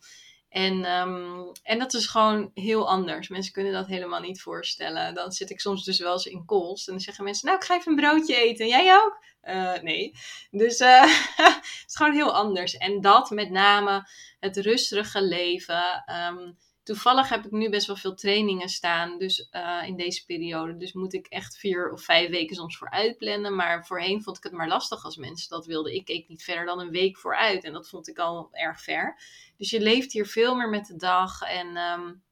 [0.50, 3.28] En, um, en dat is gewoon heel anders.
[3.28, 5.14] Mensen kunnen dat helemaal niet voorstellen.
[5.14, 6.86] Dan zit ik soms dus wel eens in calls.
[6.86, 8.68] En dan zeggen mensen, nou ik ga even een broodje eten.
[8.68, 9.24] Jij ook?
[9.44, 10.14] Uh, nee.
[10.50, 11.02] Dus uh,
[11.36, 12.76] het is gewoon heel anders.
[12.76, 14.08] En dat met name
[14.40, 16.04] het rustige leven.
[16.28, 16.58] Um,
[16.90, 19.18] toevallig heb ik nu best wel veel trainingen staan.
[19.18, 20.76] Dus uh, in deze periode.
[20.76, 23.56] Dus moet ik echt vier of vijf weken soms vooruit plannen.
[23.56, 25.94] Maar voorheen vond ik het maar lastig als mensen dat wilden.
[25.94, 27.64] Ik keek niet verder dan een week vooruit.
[27.64, 29.20] En dat vond ik al erg ver.
[29.56, 31.42] Dus je leeft hier veel meer met de dag.
[31.42, 31.76] En...
[31.76, 32.22] Um,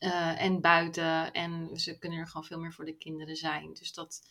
[0.00, 1.32] uh, en buiten.
[1.32, 3.74] En ze kunnen er gewoon veel meer voor de kinderen zijn.
[3.74, 4.22] Dus dat,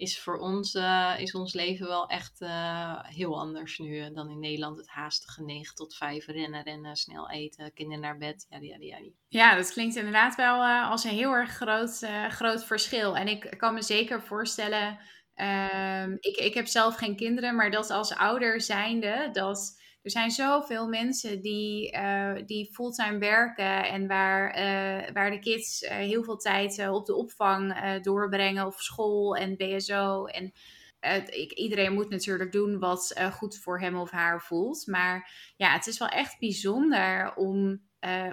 [0.00, 4.38] is voor ons, uh, is ons leven wel echt uh, heel anders nu dan in
[4.38, 4.76] Nederland.
[4.76, 8.46] Het haastige 9 tot 5 rennen, rennen, snel eten, kinderen naar bed.
[8.48, 8.98] Ja, ja, ja.
[9.28, 13.16] ja dat klinkt inderdaad wel uh, als een heel erg groot, groot verschil.
[13.16, 14.98] En ik kan me zeker voorstellen,
[15.34, 20.30] ehm, ik, ik heb zelf geen kinderen, maar dat als ouder zijnde, dat er zijn
[20.30, 26.22] zoveel mensen die, uh, die fulltime werken en waar, uh, waar de kids uh, heel
[26.22, 30.24] veel tijd op de opvang doorbrengen of school en BSO.
[30.24, 30.52] En
[31.26, 34.86] ik, iedereen moet natuurlijk doen wat goed voor hem of haar voelt.
[34.86, 37.80] Maar ja, het is wel echt bijzonder om,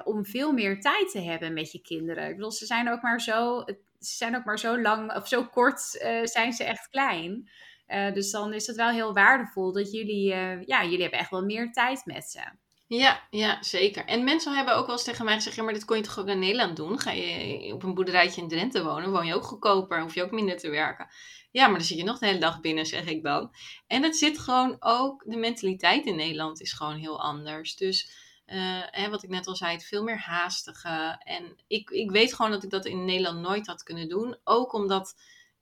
[0.04, 2.28] om veel meer tijd te hebben met je kinderen.
[2.28, 3.64] Ik bedoel, ze zijn ook maar zo,
[4.00, 5.82] ze zijn ook maar zo lang of zo kort
[6.24, 7.50] zijn ze echt klein.
[7.88, 11.30] Uh, dus dan is het wel heel waardevol dat jullie, uh, ja, jullie hebben echt
[11.30, 12.42] wel meer tijd met ze.
[12.88, 14.06] Ja, ja, zeker.
[14.06, 16.28] En mensen hebben ook wel eens tegen mij gezegd, maar dit kon je toch ook
[16.28, 17.00] in Nederland doen?
[17.00, 20.32] Ga je op een boerderijtje in Drenthe wonen, woon je ook goedkoper, hoef je ook
[20.32, 21.08] minder te werken.
[21.52, 23.52] Ja, maar dan zit je nog de hele dag binnen, zeg ik dan.
[23.88, 27.76] En het zit gewoon ook, de mentaliteit in Nederland is gewoon heel anders.
[27.76, 28.10] Dus
[28.48, 31.22] uh, hè, wat ik net al zei, het veel meer haastige.
[31.24, 34.38] En ik, ik weet gewoon dat ik dat in Nederland nooit had kunnen doen.
[34.44, 35.16] Ook omdat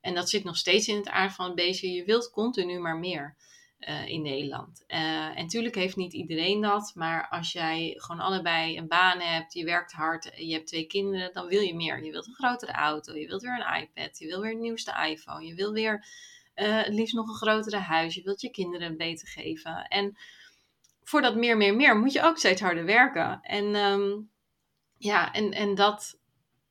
[0.05, 1.91] en dat zit nog steeds in het aard van het beestje.
[1.91, 3.35] Je wilt continu maar meer.
[4.05, 4.83] in Nederland.
[4.87, 9.65] en natuurlijk heeft niet iedereen dat, maar als jij gewoon allebei een baan hebt, je
[9.65, 12.03] werkt hard, je hebt twee kinderen, dan wil je meer.
[12.03, 15.07] Je wilt een grotere auto, je wilt weer een iPad, je wilt weer een nieuwste
[15.09, 16.05] iPhone, je wilt weer
[16.55, 19.87] het liefst nog een grotere huis, je wilt je kinderen beter geven.
[19.87, 20.17] En
[21.03, 23.41] voor dat meer, meer, meer moet je ook steeds harder werken.
[23.41, 24.11] En ehm,
[24.97, 26.19] ja, en, en dat,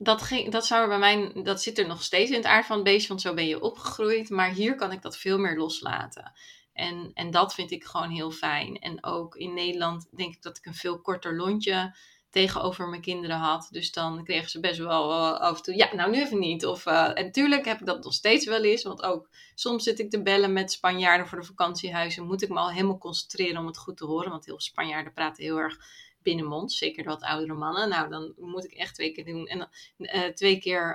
[0.04, 2.66] dat, ging, dat, zou er bij mij, dat zit er nog steeds in het aard
[2.66, 4.30] van het beestje, want zo ben je opgegroeid.
[4.30, 6.32] Maar hier kan ik dat veel meer loslaten.
[6.72, 8.78] En, en dat vind ik gewoon heel fijn.
[8.78, 11.94] En ook in Nederland denk ik dat ik een veel korter lontje
[12.34, 13.68] tegenover mijn kinderen had.
[13.70, 16.66] Dus dan kregen ze best wel uh, af en toe, ja, nou nu even niet.
[16.66, 19.98] Of, uh, en natuurlijk heb ik dat nog steeds wel eens, want ook soms zit
[19.98, 22.26] ik te bellen met Spanjaarden voor de vakantiehuizen.
[22.26, 25.12] Moet ik me al helemaal concentreren om het goed te horen, want heel veel Spanjaarden
[25.12, 25.78] praten heel erg
[26.24, 27.88] binnenmond, zeker wat oudere mannen.
[27.88, 29.68] Nou, dan moet ik echt twee keer doen en
[29.98, 30.94] uh, twee keer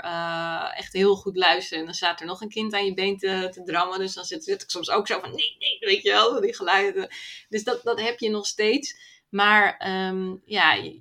[0.75, 1.79] echt heel goed luisteren.
[1.79, 4.25] En dan staat er nog een kind aan je been te, te drammen, dus dan
[4.25, 7.07] zit, zit ik soms ook zo van, nee, nee, weet je wel, die geluiden.
[7.49, 9.07] Dus dat, dat heb je nog steeds.
[9.29, 10.93] Maar um, ja,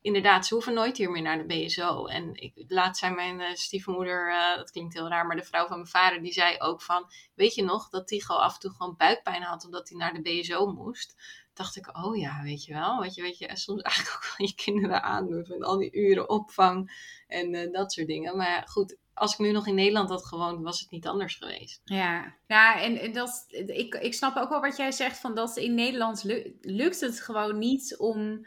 [0.00, 2.06] inderdaad, ze hoeven nooit hier meer naar de BSO.
[2.06, 5.76] En ik, laatst zei mijn uh, stiefmoeder, dat klinkt heel raar, maar de vrouw van
[5.76, 8.96] mijn vader, die zei ook van, weet je nog, dat Tigo af en toe gewoon
[8.96, 11.16] buikpijn had omdat hij naar de BSO moest.
[11.58, 14.46] Dacht ik, oh ja, weet je wel, weet je, weet je, soms eigenlijk ook wel
[14.46, 16.90] je kinderen aandoet met al die uren opvang
[17.26, 18.36] en uh, dat soort dingen.
[18.36, 21.80] Maar goed, als ik nu nog in Nederland had gewoond, was het niet anders geweest.
[21.84, 25.74] Ja, ja en, dat, ik, ik snap ook wel wat jij zegt, van dat in
[25.74, 26.24] Nederland
[26.60, 28.46] lukt het gewoon niet om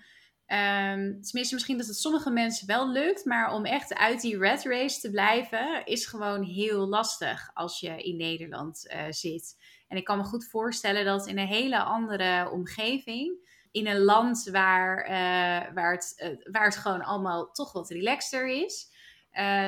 [0.52, 4.64] Um, tenminste, misschien dat het sommige mensen wel lukt, maar om echt uit die red
[4.64, 9.56] race te blijven, is gewoon heel lastig als je in Nederland uh, zit.
[9.92, 14.50] En ik kan me goed voorstellen dat in een hele andere omgeving, in een land
[14.52, 18.90] waar, uh, waar, het, uh, waar het gewoon allemaal toch wat relaxter is,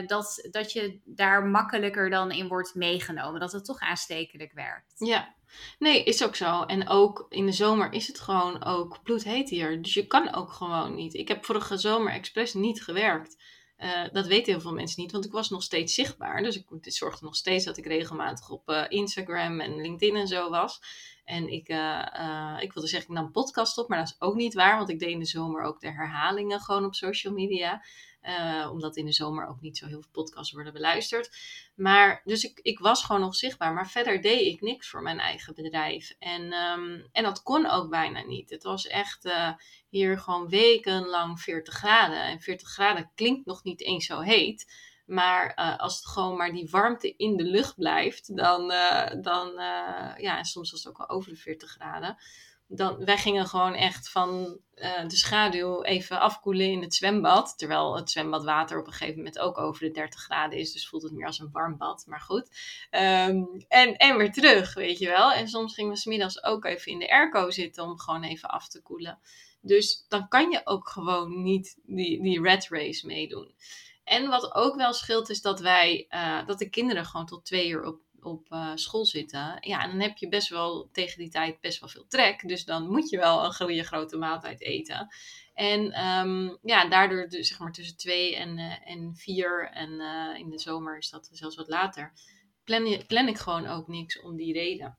[0.08, 3.40] dat, dat je daar makkelijker dan in wordt meegenomen.
[3.40, 4.94] Dat het toch aanstekelijk werkt.
[4.98, 5.36] Ja,
[5.80, 6.64] Nee, is ook zo.
[6.64, 9.82] En ook in de zomer is het gewoon ook bloedheet hier.
[9.82, 11.14] Dus je kan ook gewoon niet.
[11.14, 13.38] Ik heb vorige zomer expres niet gewerkt.
[13.84, 16.44] Uh, dat weten heel veel mensen niet, want ik was nog steeds zichtbaar.
[16.44, 20.50] Dus ik zorgde nog steeds dat ik regelmatig op uh, Instagram en LinkedIn en zo
[20.50, 20.82] was.
[21.26, 24.54] En ik, uh, ik wilde zeggen, ik nam podcast op, maar dat is ook niet
[24.54, 27.84] waar, want ik deed in de zomer ook de herhalingen gewoon op social media.
[28.24, 31.38] Uh, omdat in de zomer ook niet zo heel veel podcasts worden beluisterd.
[31.76, 33.74] Maar dus ik, ik was gewoon nog zichtbaar.
[33.74, 36.16] Maar verder deed ik niks voor mijn eigen bedrijf.
[36.20, 38.50] En, um, en dat kon ook bijna niet.
[38.50, 39.54] Het was echt uh,
[39.90, 42.24] hier gewoon wekenlang 40 graden.
[42.24, 44.92] En 40 graden klinkt nog niet eens zo heet.
[45.06, 48.68] Maar uh, als het gewoon maar die warmte in de lucht blijft, dan,
[49.22, 49.52] dan
[50.18, 52.18] ja, en soms was het ook al over de 40 graden
[52.68, 57.58] dan, wij gingen gewoon echt van uh, de schaduw even afkoelen in het zwembad.
[57.58, 60.72] Terwijl het zwembadwater op een gegeven moment ook over de 30 graden is.
[60.72, 62.04] Dus voelt het meer als een warm bad.
[62.08, 62.50] Maar goed.
[62.92, 65.32] Um, en, en weer terug, weet je wel.
[65.32, 68.68] En soms gingen we smiddags ook even in de airco zitten om gewoon even af
[68.68, 69.20] te koelen.
[69.62, 73.54] Dus dan kan je ook gewoon niet die, die red race meedoen.
[74.04, 77.70] En wat ook wel scheelt is dat wij, uh, dat de kinderen gewoon tot twee
[77.70, 79.58] uur op op uh, school zitten.
[79.60, 82.48] Ja, dan heb je best wel tegen die tijd best wel veel trek.
[82.48, 85.08] Dus dan moet je wel een goede grote maaltijd eten.
[85.54, 90.40] En um, ja, daardoor dus, zeg maar tussen twee en, uh, en vier en uh,
[90.40, 92.14] in de zomer is dat zelfs wat later.
[92.64, 94.98] Plan, plan ik gewoon ook niks om die reden.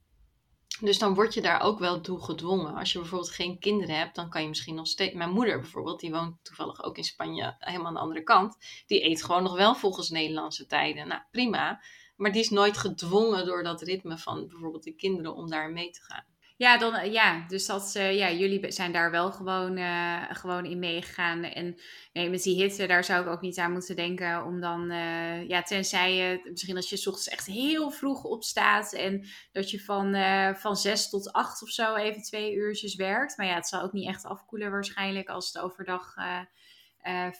[0.80, 2.74] Dus dan word je daar ook wel toe gedwongen.
[2.74, 5.14] Als je bijvoorbeeld geen kinderen hebt, dan kan je misschien nog steeds.
[5.14, 8.56] Mijn moeder bijvoorbeeld, die woont toevallig ook in Spanje, helemaal aan de andere kant.
[8.86, 11.08] Die eet gewoon nog wel volgens Nederlandse tijden.
[11.08, 11.80] Nou, prima.
[12.16, 15.90] Maar die is nooit gedwongen door dat ritme van bijvoorbeeld de kinderen om daar mee
[15.90, 16.24] te gaan.
[16.56, 20.64] Ja, dan, eh, ja dus dat, uh, ja, jullie zijn daar wel gewoon, uh, gewoon
[20.64, 21.42] in meegegaan.
[21.42, 21.80] En
[22.12, 24.44] nee, met die hitte, daar zou ik ook niet aan moeten denken.
[24.44, 28.92] Om dan, uh, ja, tenzij je, misschien als je s ochtends echt heel vroeg opstaat.
[28.92, 30.16] En dat je van,
[30.56, 33.36] van zes tot acht of zo even twee uurtjes werkt.
[33.36, 36.14] Maar ja, het zal ook niet echt afkoelen waarschijnlijk als het overdag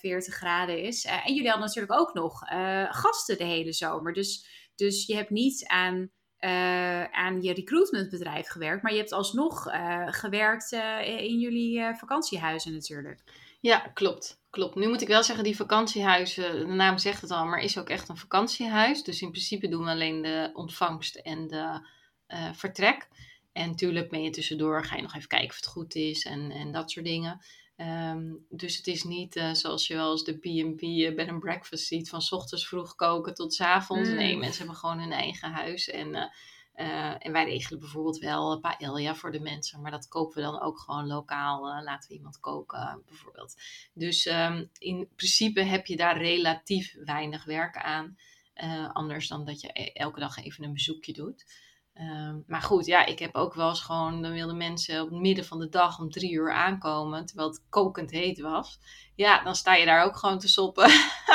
[0.01, 1.05] 40 graden is.
[1.05, 2.39] en jullie hadden natuurlijk ook nog
[2.91, 4.13] gasten de hele zomer.
[4.13, 4.47] Dus
[4.77, 6.11] dus je hebt niet aan,
[6.41, 12.73] uh, aan je recruitmentbedrijf gewerkt, maar je hebt alsnog uh, gewerkt uh, in jullie vakantiehuizen
[12.73, 13.21] natuurlijk.
[13.61, 14.43] Ja, klopt.
[14.51, 14.75] Klopt.
[14.75, 17.89] Nu moet ik wel zeggen, die vakantiehuizen, de naam zegt het al, maar is ook
[17.89, 19.03] echt een vakantiehuis.
[19.03, 21.87] Dus in principe doen we alleen de ontvangst en de
[22.53, 23.09] vertrek.
[23.53, 26.51] En natuurlijk ben je tussendoor, ga je nog even kijken of het goed is en,
[26.51, 27.41] en dat soort dingen.
[27.77, 31.41] Um, dus het is niet uh, zoals je wel eens de B&B uh, bed and
[31.41, 34.09] breakfast ziet, van s ochtends vroeg koken tot s avonds.
[34.09, 34.15] Mm.
[34.15, 35.89] Nee, mensen hebben gewoon hun eigen huis.
[35.89, 36.09] En,
[36.77, 40.61] uh, en wij regelen bijvoorbeeld wel paella voor de mensen, maar dat kopen we dan
[40.61, 41.83] ook gewoon lokaal.
[41.83, 43.55] laten we iemand koken, bijvoorbeeld.
[43.93, 48.17] Dus um, in principe heb je daar relatief weinig werk aan.
[48.93, 51.45] anders dan dat je e-, elke dag even een bezoekje doet.
[51.95, 55.21] Ehm, maar goed, ja, ik heb ook wel eens gewoon, dan wilden mensen op het
[55.21, 58.79] midden van de dag om drie uur aankomen, terwijl het kokend heet was.
[59.15, 60.85] Ja, dan sta je daar ook gewoon te soppen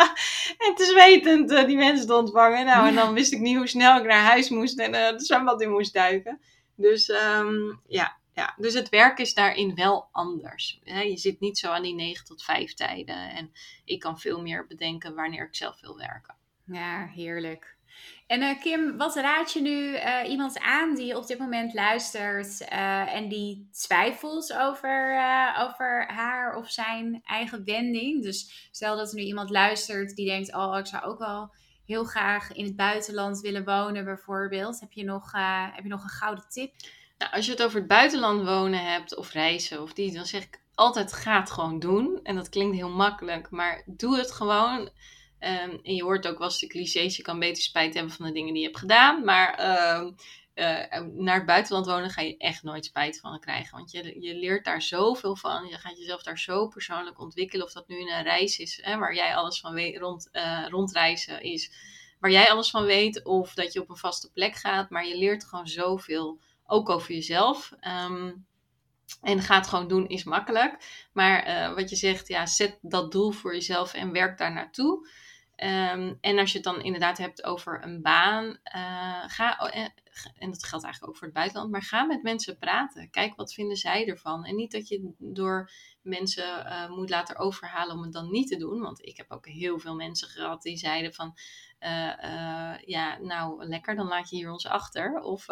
[0.65, 2.65] en te zwetend uh, die mensen te ontvangen.
[2.65, 5.25] Nou, en dan wist ik niet hoe snel ik naar huis moest en uh, het
[5.25, 6.41] zwembad in moest duiken.
[6.75, 7.55] Dus ehm,
[7.87, 10.79] ja, ja, dus het werk is daarin wel anders.
[10.83, 13.29] Je zit niet zo aan die 9 tot 5 tijden.
[13.29, 13.51] En
[13.85, 16.35] ik kan veel meer bedenken wanneer ik zelf wil werken.
[16.71, 17.77] Ja, heerlijk.
[18.27, 22.61] En uh, Kim, wat raad je nu uh, iemand aan die op dit moment luistert
[22.61, 25.21] uh, en die twijfelt over,
[25.59, 28.23] over haar of zijn eigen wending?
[28.23, 31.53] Dus stel dat er nu iemand luistert die denkt: Oh, ik zou ook wel
[31.85, 34.79] heel graag in het buitenland willen wonen, bijvoorbeeld.
[34.79, 35.31] Heb je nog,
[35.73, 36.73] heb je nog een gouden tip?
[37.17, 40.43] Nou, als je het over het buitenland wonen hebt of reizen of die, dan zeg
[40.43, 42.19] ik altijd: ga het gewoon doen.
[42.23, 44.89] En dat klinkt heel makkelijk, maar doe het gewoon.
[45.39, 48.25] Ehm, en je hoort ook wel eens de clichés, je kan beter spijt hebben van
[48.25, 49.23] de dingen die je hebt gedaan.
[49.23, 50.11] Maar ehm,
[50.53, 53.77] eh, naar het buitenland wonen ga je echt nooit spijt van krijgen.
[53.77, 55.67] Want je, je leert daar zoveel van.
[55.67, 57.65] Je gaat jezelf daar zo persoonlijk ontwikkelen.
[57.65, 61.41] Of dat nu een reis is, hè, waar jij alles van weet, rond, uh, rondreizen
[61.41, 61.71] is.
[62.19, 63.23] Waar jij alles van weet.
[63.23, 64.89] Of dat je op een vaste plek gaat.
[64.89, 67.71] Maar je leert gewoon zoveel, ook over jezelf.
[67.87, 68.47] Um,
[69.21, 71.07] en ga het gewoon doen is makkelijk.
[71.13, 75.07] Maar uh, wat je zegt, ja, zet dat doel voor jezelf en werk daar naartoe.
[75.63, 79.75] Um, en als je het dan inderdaad hebt over een baan, uh, ga, oh,
[80.37, 83.09] en dat geldt eigenlijk ook voor het buitenland, maar ga met mensen praten.
[83.09, 84.45] Kijk wat vinden zij ervan.
[84.45, 88.57] En niet dat je door mensen uh, moet laten overhalen om het dan niet te
[88.57, 88.79] doen.
[88.79, 91.33] Want ik heb ook heel veel mensen gehad die zeiden van,
[92.85, 95.21] ja, nou lekker, dan laat je hier ons achter.
[95.21, 95.47] Of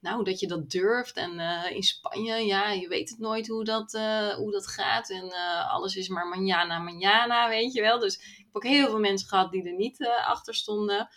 [0.00, 1.16] nou, dat je dat durft.
[1.16, 1.38] En
[1.74, 3.92] in Spanje, ja, je weet het nooit hoe dat,
[4.36, 5.10] hoe dat gaat.
[5.10, 5.32] En
[5.70, 7.98] alles is maar manjana, manjana, weet je wel.
[7.98, 11.08] Dus heb ook heel veel mensen gehad die er niet achter stonden.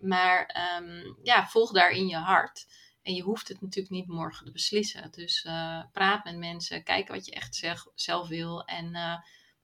[0.00, 2.66] Maar um, ja, volg daarin je hart.
[3.02, 5.10] En je hoeft het natuurlijk niet morgen te beslissen.
[5.10, 8.64] Dus uh, praat met mensen, kijk wat je echt zelf wil.
[8.64, 9.16] En uh,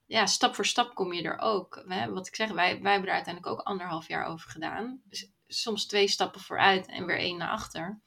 [0.05, 1.83] ja, stap voor stap kom je er ook.
[1.87, 2.11] Hè?
[2.11, 5.01] Wat ik zeg, wij, wij hebben er uiteindelijk ook anderhalf jaar over gedaan.
[5.47, 8.01] Soms twee stappen vooruit en weer één naar achter.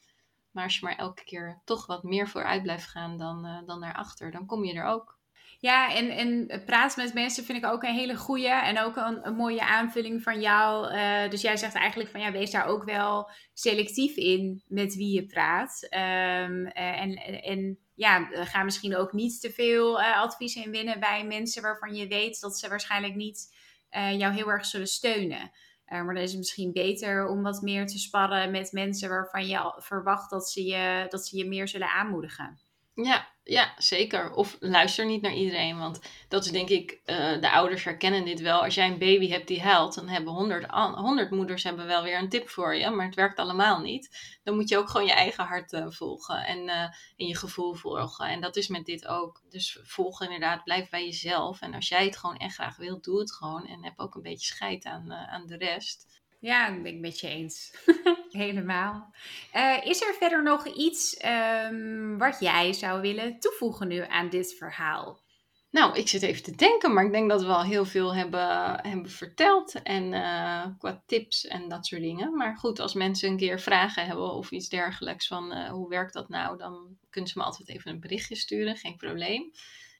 [0.51, 3.79] Maar als je maar elke keer toch wat meer vooruit blijft gaan dan, uh, dan
[3.79, 5.19] naar achter, dan kom je er ook.
[5.61, 9.35] Ja, en, en praten met mensen vind ik ook een hele goede en ook een,
[9.35, 10.93] mooie aanvulling van jou.
[10.93, 15.13] Uh, dus jij zegt eigenlijk van ja, wees daar ook wel selectief in met wie
[15.13, 15.83] je praat.
[15.83, 20.99] Um, uh, en, en ja, ga misschien ook niet te veel uh, advies in winnen
[20.99, 23.55] bij mensen waarvan je weet dat ze waarschijnlijk niet
[23.91, 25.51] jou heel erg zullen steunen.
[25.85, 29.73] maar dan is het misschien beter om wat meer te sparren met mensen waarvan je
[29.77, 32.70] verwacht dat ze je, dat ze je meer zullen aanmoedigen.
[32.93, 34.33] Ja, ja, zeker.
[34.33, 35.77] Of luister niet naar iedereen.
[35.77, 38.63] Want dat is denk ik, uh, de ouders herkennen dit wel.
[38.63, 40.65] Als jij een baby hebt die huilt, dan hebben honderd,
[40.95, 42.89] honderd moeders hebben wel weer een tip voor je.
[42.89, 44.39] Maar het werkt allemaal niet.
[44.43, 46.87] Dan moet je ook gewoon je eigen hart uh, volgen en, uh,
[47.27, 48.25] je gevoel volgen.
[48.27, 49.41] En dat is met dit ook.
[49.49, 51.61] Dus volg inderdaad, blijf bij jezelf.
[51.61, 53.67] En als jij het gewoon echt graag wilt, doe het gewoon.
[53.67, 56.20] En heb ook een beetje scheid aan, aan de rest.
[56.41, 57.73] Ja, ik ben ik met je eens.
[58.31, 59.13] Helemaal.
[59.55, 61.25] Uh, is er verder nog iets
[61.71, 65.19] um, wat jij zou willen toevoegen nu aan dit verhaal?
[65.69, 68.79] Nou, ik zit even te denken, maar ik denk dat we al heel veel hebben,
[68.87, 69.81] hebben verteld.
[69.81, 72.35] En uh, qua tips en dat soort dingen.
[72.35, 76.13] Maar goed, als mensen een keer vragen hebben of iets dergelijks van uh, hoe werkt
[76.13, 79.51] dat nou, dan kunnen ze me altijd even een berichtje sturen, geen probleem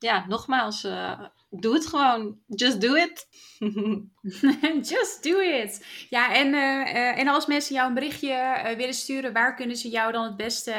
[0.01, 2.39] ja, nogmaals, uh, doe het gewoon.
[2.47, 3.27] Just do it.
[4.91, 5.85] Just do it.
[6.09, 10.11] Ja, en, uh, en als mensen jou een berichtje willen sturen, waar kunnen ze jou
[10.11, 10.73] dan het beste,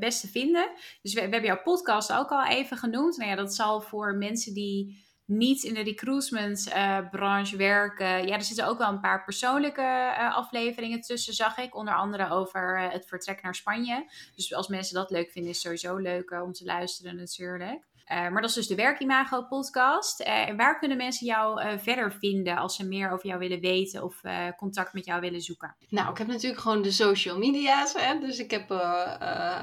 [0.00, 0.70] beste vinden?
[1.02, 3.16] Dus we, hebben jouw podcast ook al even genoemd.
[3.16, 8.26] Nou ja, dat zal voor mensen die niet in de recruitment-branche werken.
[8.26, 11.76] Ja, er zitten ook wel een paar persoonlijke afleveringen tussen, zag ik.
[11.76, 14.10] Onder andere over het vertrek naar Spanje.
[14.34, 17.92] Dus als mensen dat leuk vinden, is sowieso leuk om te luisteren natuurlijk.
[18.12, 20.20] Uh, maar dat is dus de Werkimago podcast.
[20.20, 24.02] Uh, waar kunnen mensen jou uh, verder vinden als ze meer over jou willen weten
[24.02, 24.20] of
[24.56, 25.76] contact met jou willen zoeken?
[25.88, 27.94] Nou, ik heb natuurlijk gewoon de social media's.
[27.94, 28.18] Hè?
[28.18, 28.70] Dus ik heb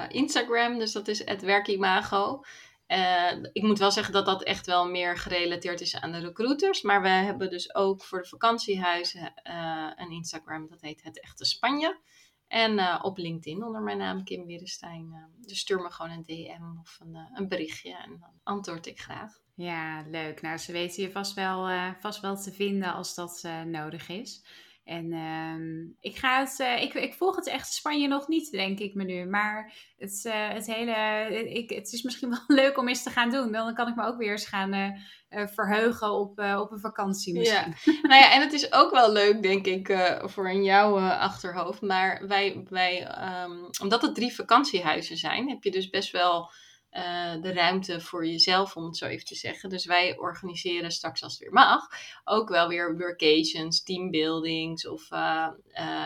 [0.08, 2.44] Instagram, dus dat is het Werkimago.
[3.52, 6.82] ik moet wel zeggen dat dat echt wel meer gerelateerd is aan de recruiters.
[6.82, 9.32] Maar we hebben dus ook voor de vakantiehuizen
[9.96, 11.98] een Instagram, dat heet Het Echte Spanje.
[12.52, 15.08] En uh, op LinkedIn onder mijn naam Kim Werenstein.
[15.12, 18.86] Uh, dus stuur me gewoon een DM of een, uh, een, berichtje en dan antwoord
[18.86, 19.40] ik graag.
[19.54, 20.42] Ja, leuk.
[20.42, 24.44] Nou, ze weten je vast wel, vast wel te vinden als dat nodig is.
[24.84, 28.78] En ehm, ik, ga het, uh, ik, ik volg het echt Spanje nog niet, denk
[28.78, 29.24] ik me nu.
[29.24, 33.30] Maar het, uh, het hele, ik, het is misschien wel leuk om eens te gaan
[33.30, 33.52] doen.
[33.52, 37.74] Dan kan ik me ook weer eens gaan verheugen op, op een vakantie misschien.
[38.08, 41.80] Nou ja, en het is ook wel leuk, denk ik, voor in jouw achterhoofd.
[41.80, 43.08] Maar wij, wij
[43.44, 46.50] um, omdat het drie vakantiehuizen zijn, heb je dus best wel
[46.92, 49.68] uh, de ruimte voor jezelf, om het zo even te zeggen.
[49.68, 51.86] Dus wij organiseren straks, als het weer mag,
[52.24, 55.48] ook wel weer workations, teambuildings of uh,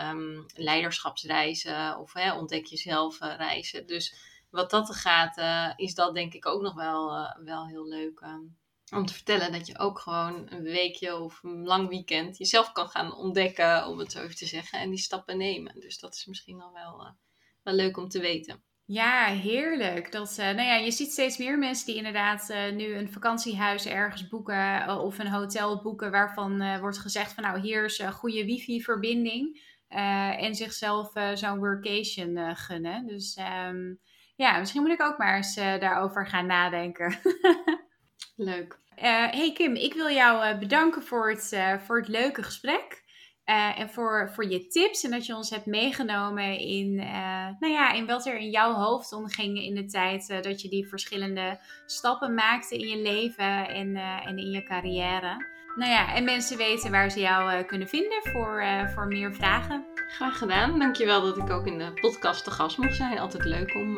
[0.09, 3.87] um, leiderschapsreizen of ontdek jezelf uh, reizen.
[3.87, 4.15] Dus
[4.49, 5.37] wat dat gaat,
[5.79, 8.21] is dat denk ik ook nog wel, wel heel leuk.
[8.21, 8.57] Um,
[8.91, 12.89] om te vertellen dat je ook gewoon een weekje of een lang weekend jezelf kan
[12.89, 15.79] gaan ontdekken, om het zo even te zeggen, en die stappen nemen.
[15.79, 17.15] Dus dat is misschien al wel,
[17.63, 18.63] wel leuk om te weten.
[18.89, 20.11] Ja, heerlijk.
[20.11, 23.85] Dat, uh, nou ja, je ziet steeds meer mensen die inderdaad uh, nu een vakantiehuis
[23.85, 28.11] ergens boeken uh, of een hotel boeken waarvan wordt gezegd van nou hier is een
[28.11, 33.07] goede wifi-verbinding en zichzelf zo'n workation gunnen.
[33.07, 33.99] Dus um,
[34.35, 37.19] ja, misschien moet ik ook maar eens daarover gaan nadenken.
[38.35, 38.79] Leuk.
[38.95, 43.03] hey Kim, ik wil jou bedanken voor het, voor het leuke gesprek.
[43.49, 47.73] Uh, en voor, voor je tips en dat je ons hebt meegenomen in, uh, nou
[47.73, 50.87] ja, in wat er in jouw hoofd omging in de tijd uh, dat je die
[50.87, 53.95] verschillende stappen maakte in je leven en,
[54.25, 55.45] en in je carrière.
[55.75, 59.85] Nou ja, en mensen weten waar ze jou kunnen vinden voor, voor meer vragen.
[60.07, 60.79] Graag gedaan.
[60.79, 63.19] Dankjewel dat ik ook in de podcast te gast mocht zijn.
[63.19, 63.97] Altijd leuk om,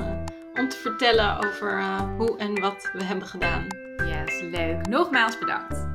[0.54, 1.84] om te vertellen over
[2.18, 3.68] hoe en wat we hebben gedaan.
[3.97, 4.88] Ja, yes, leuk.
[4.88, 5.89] Nogmaals bedankt.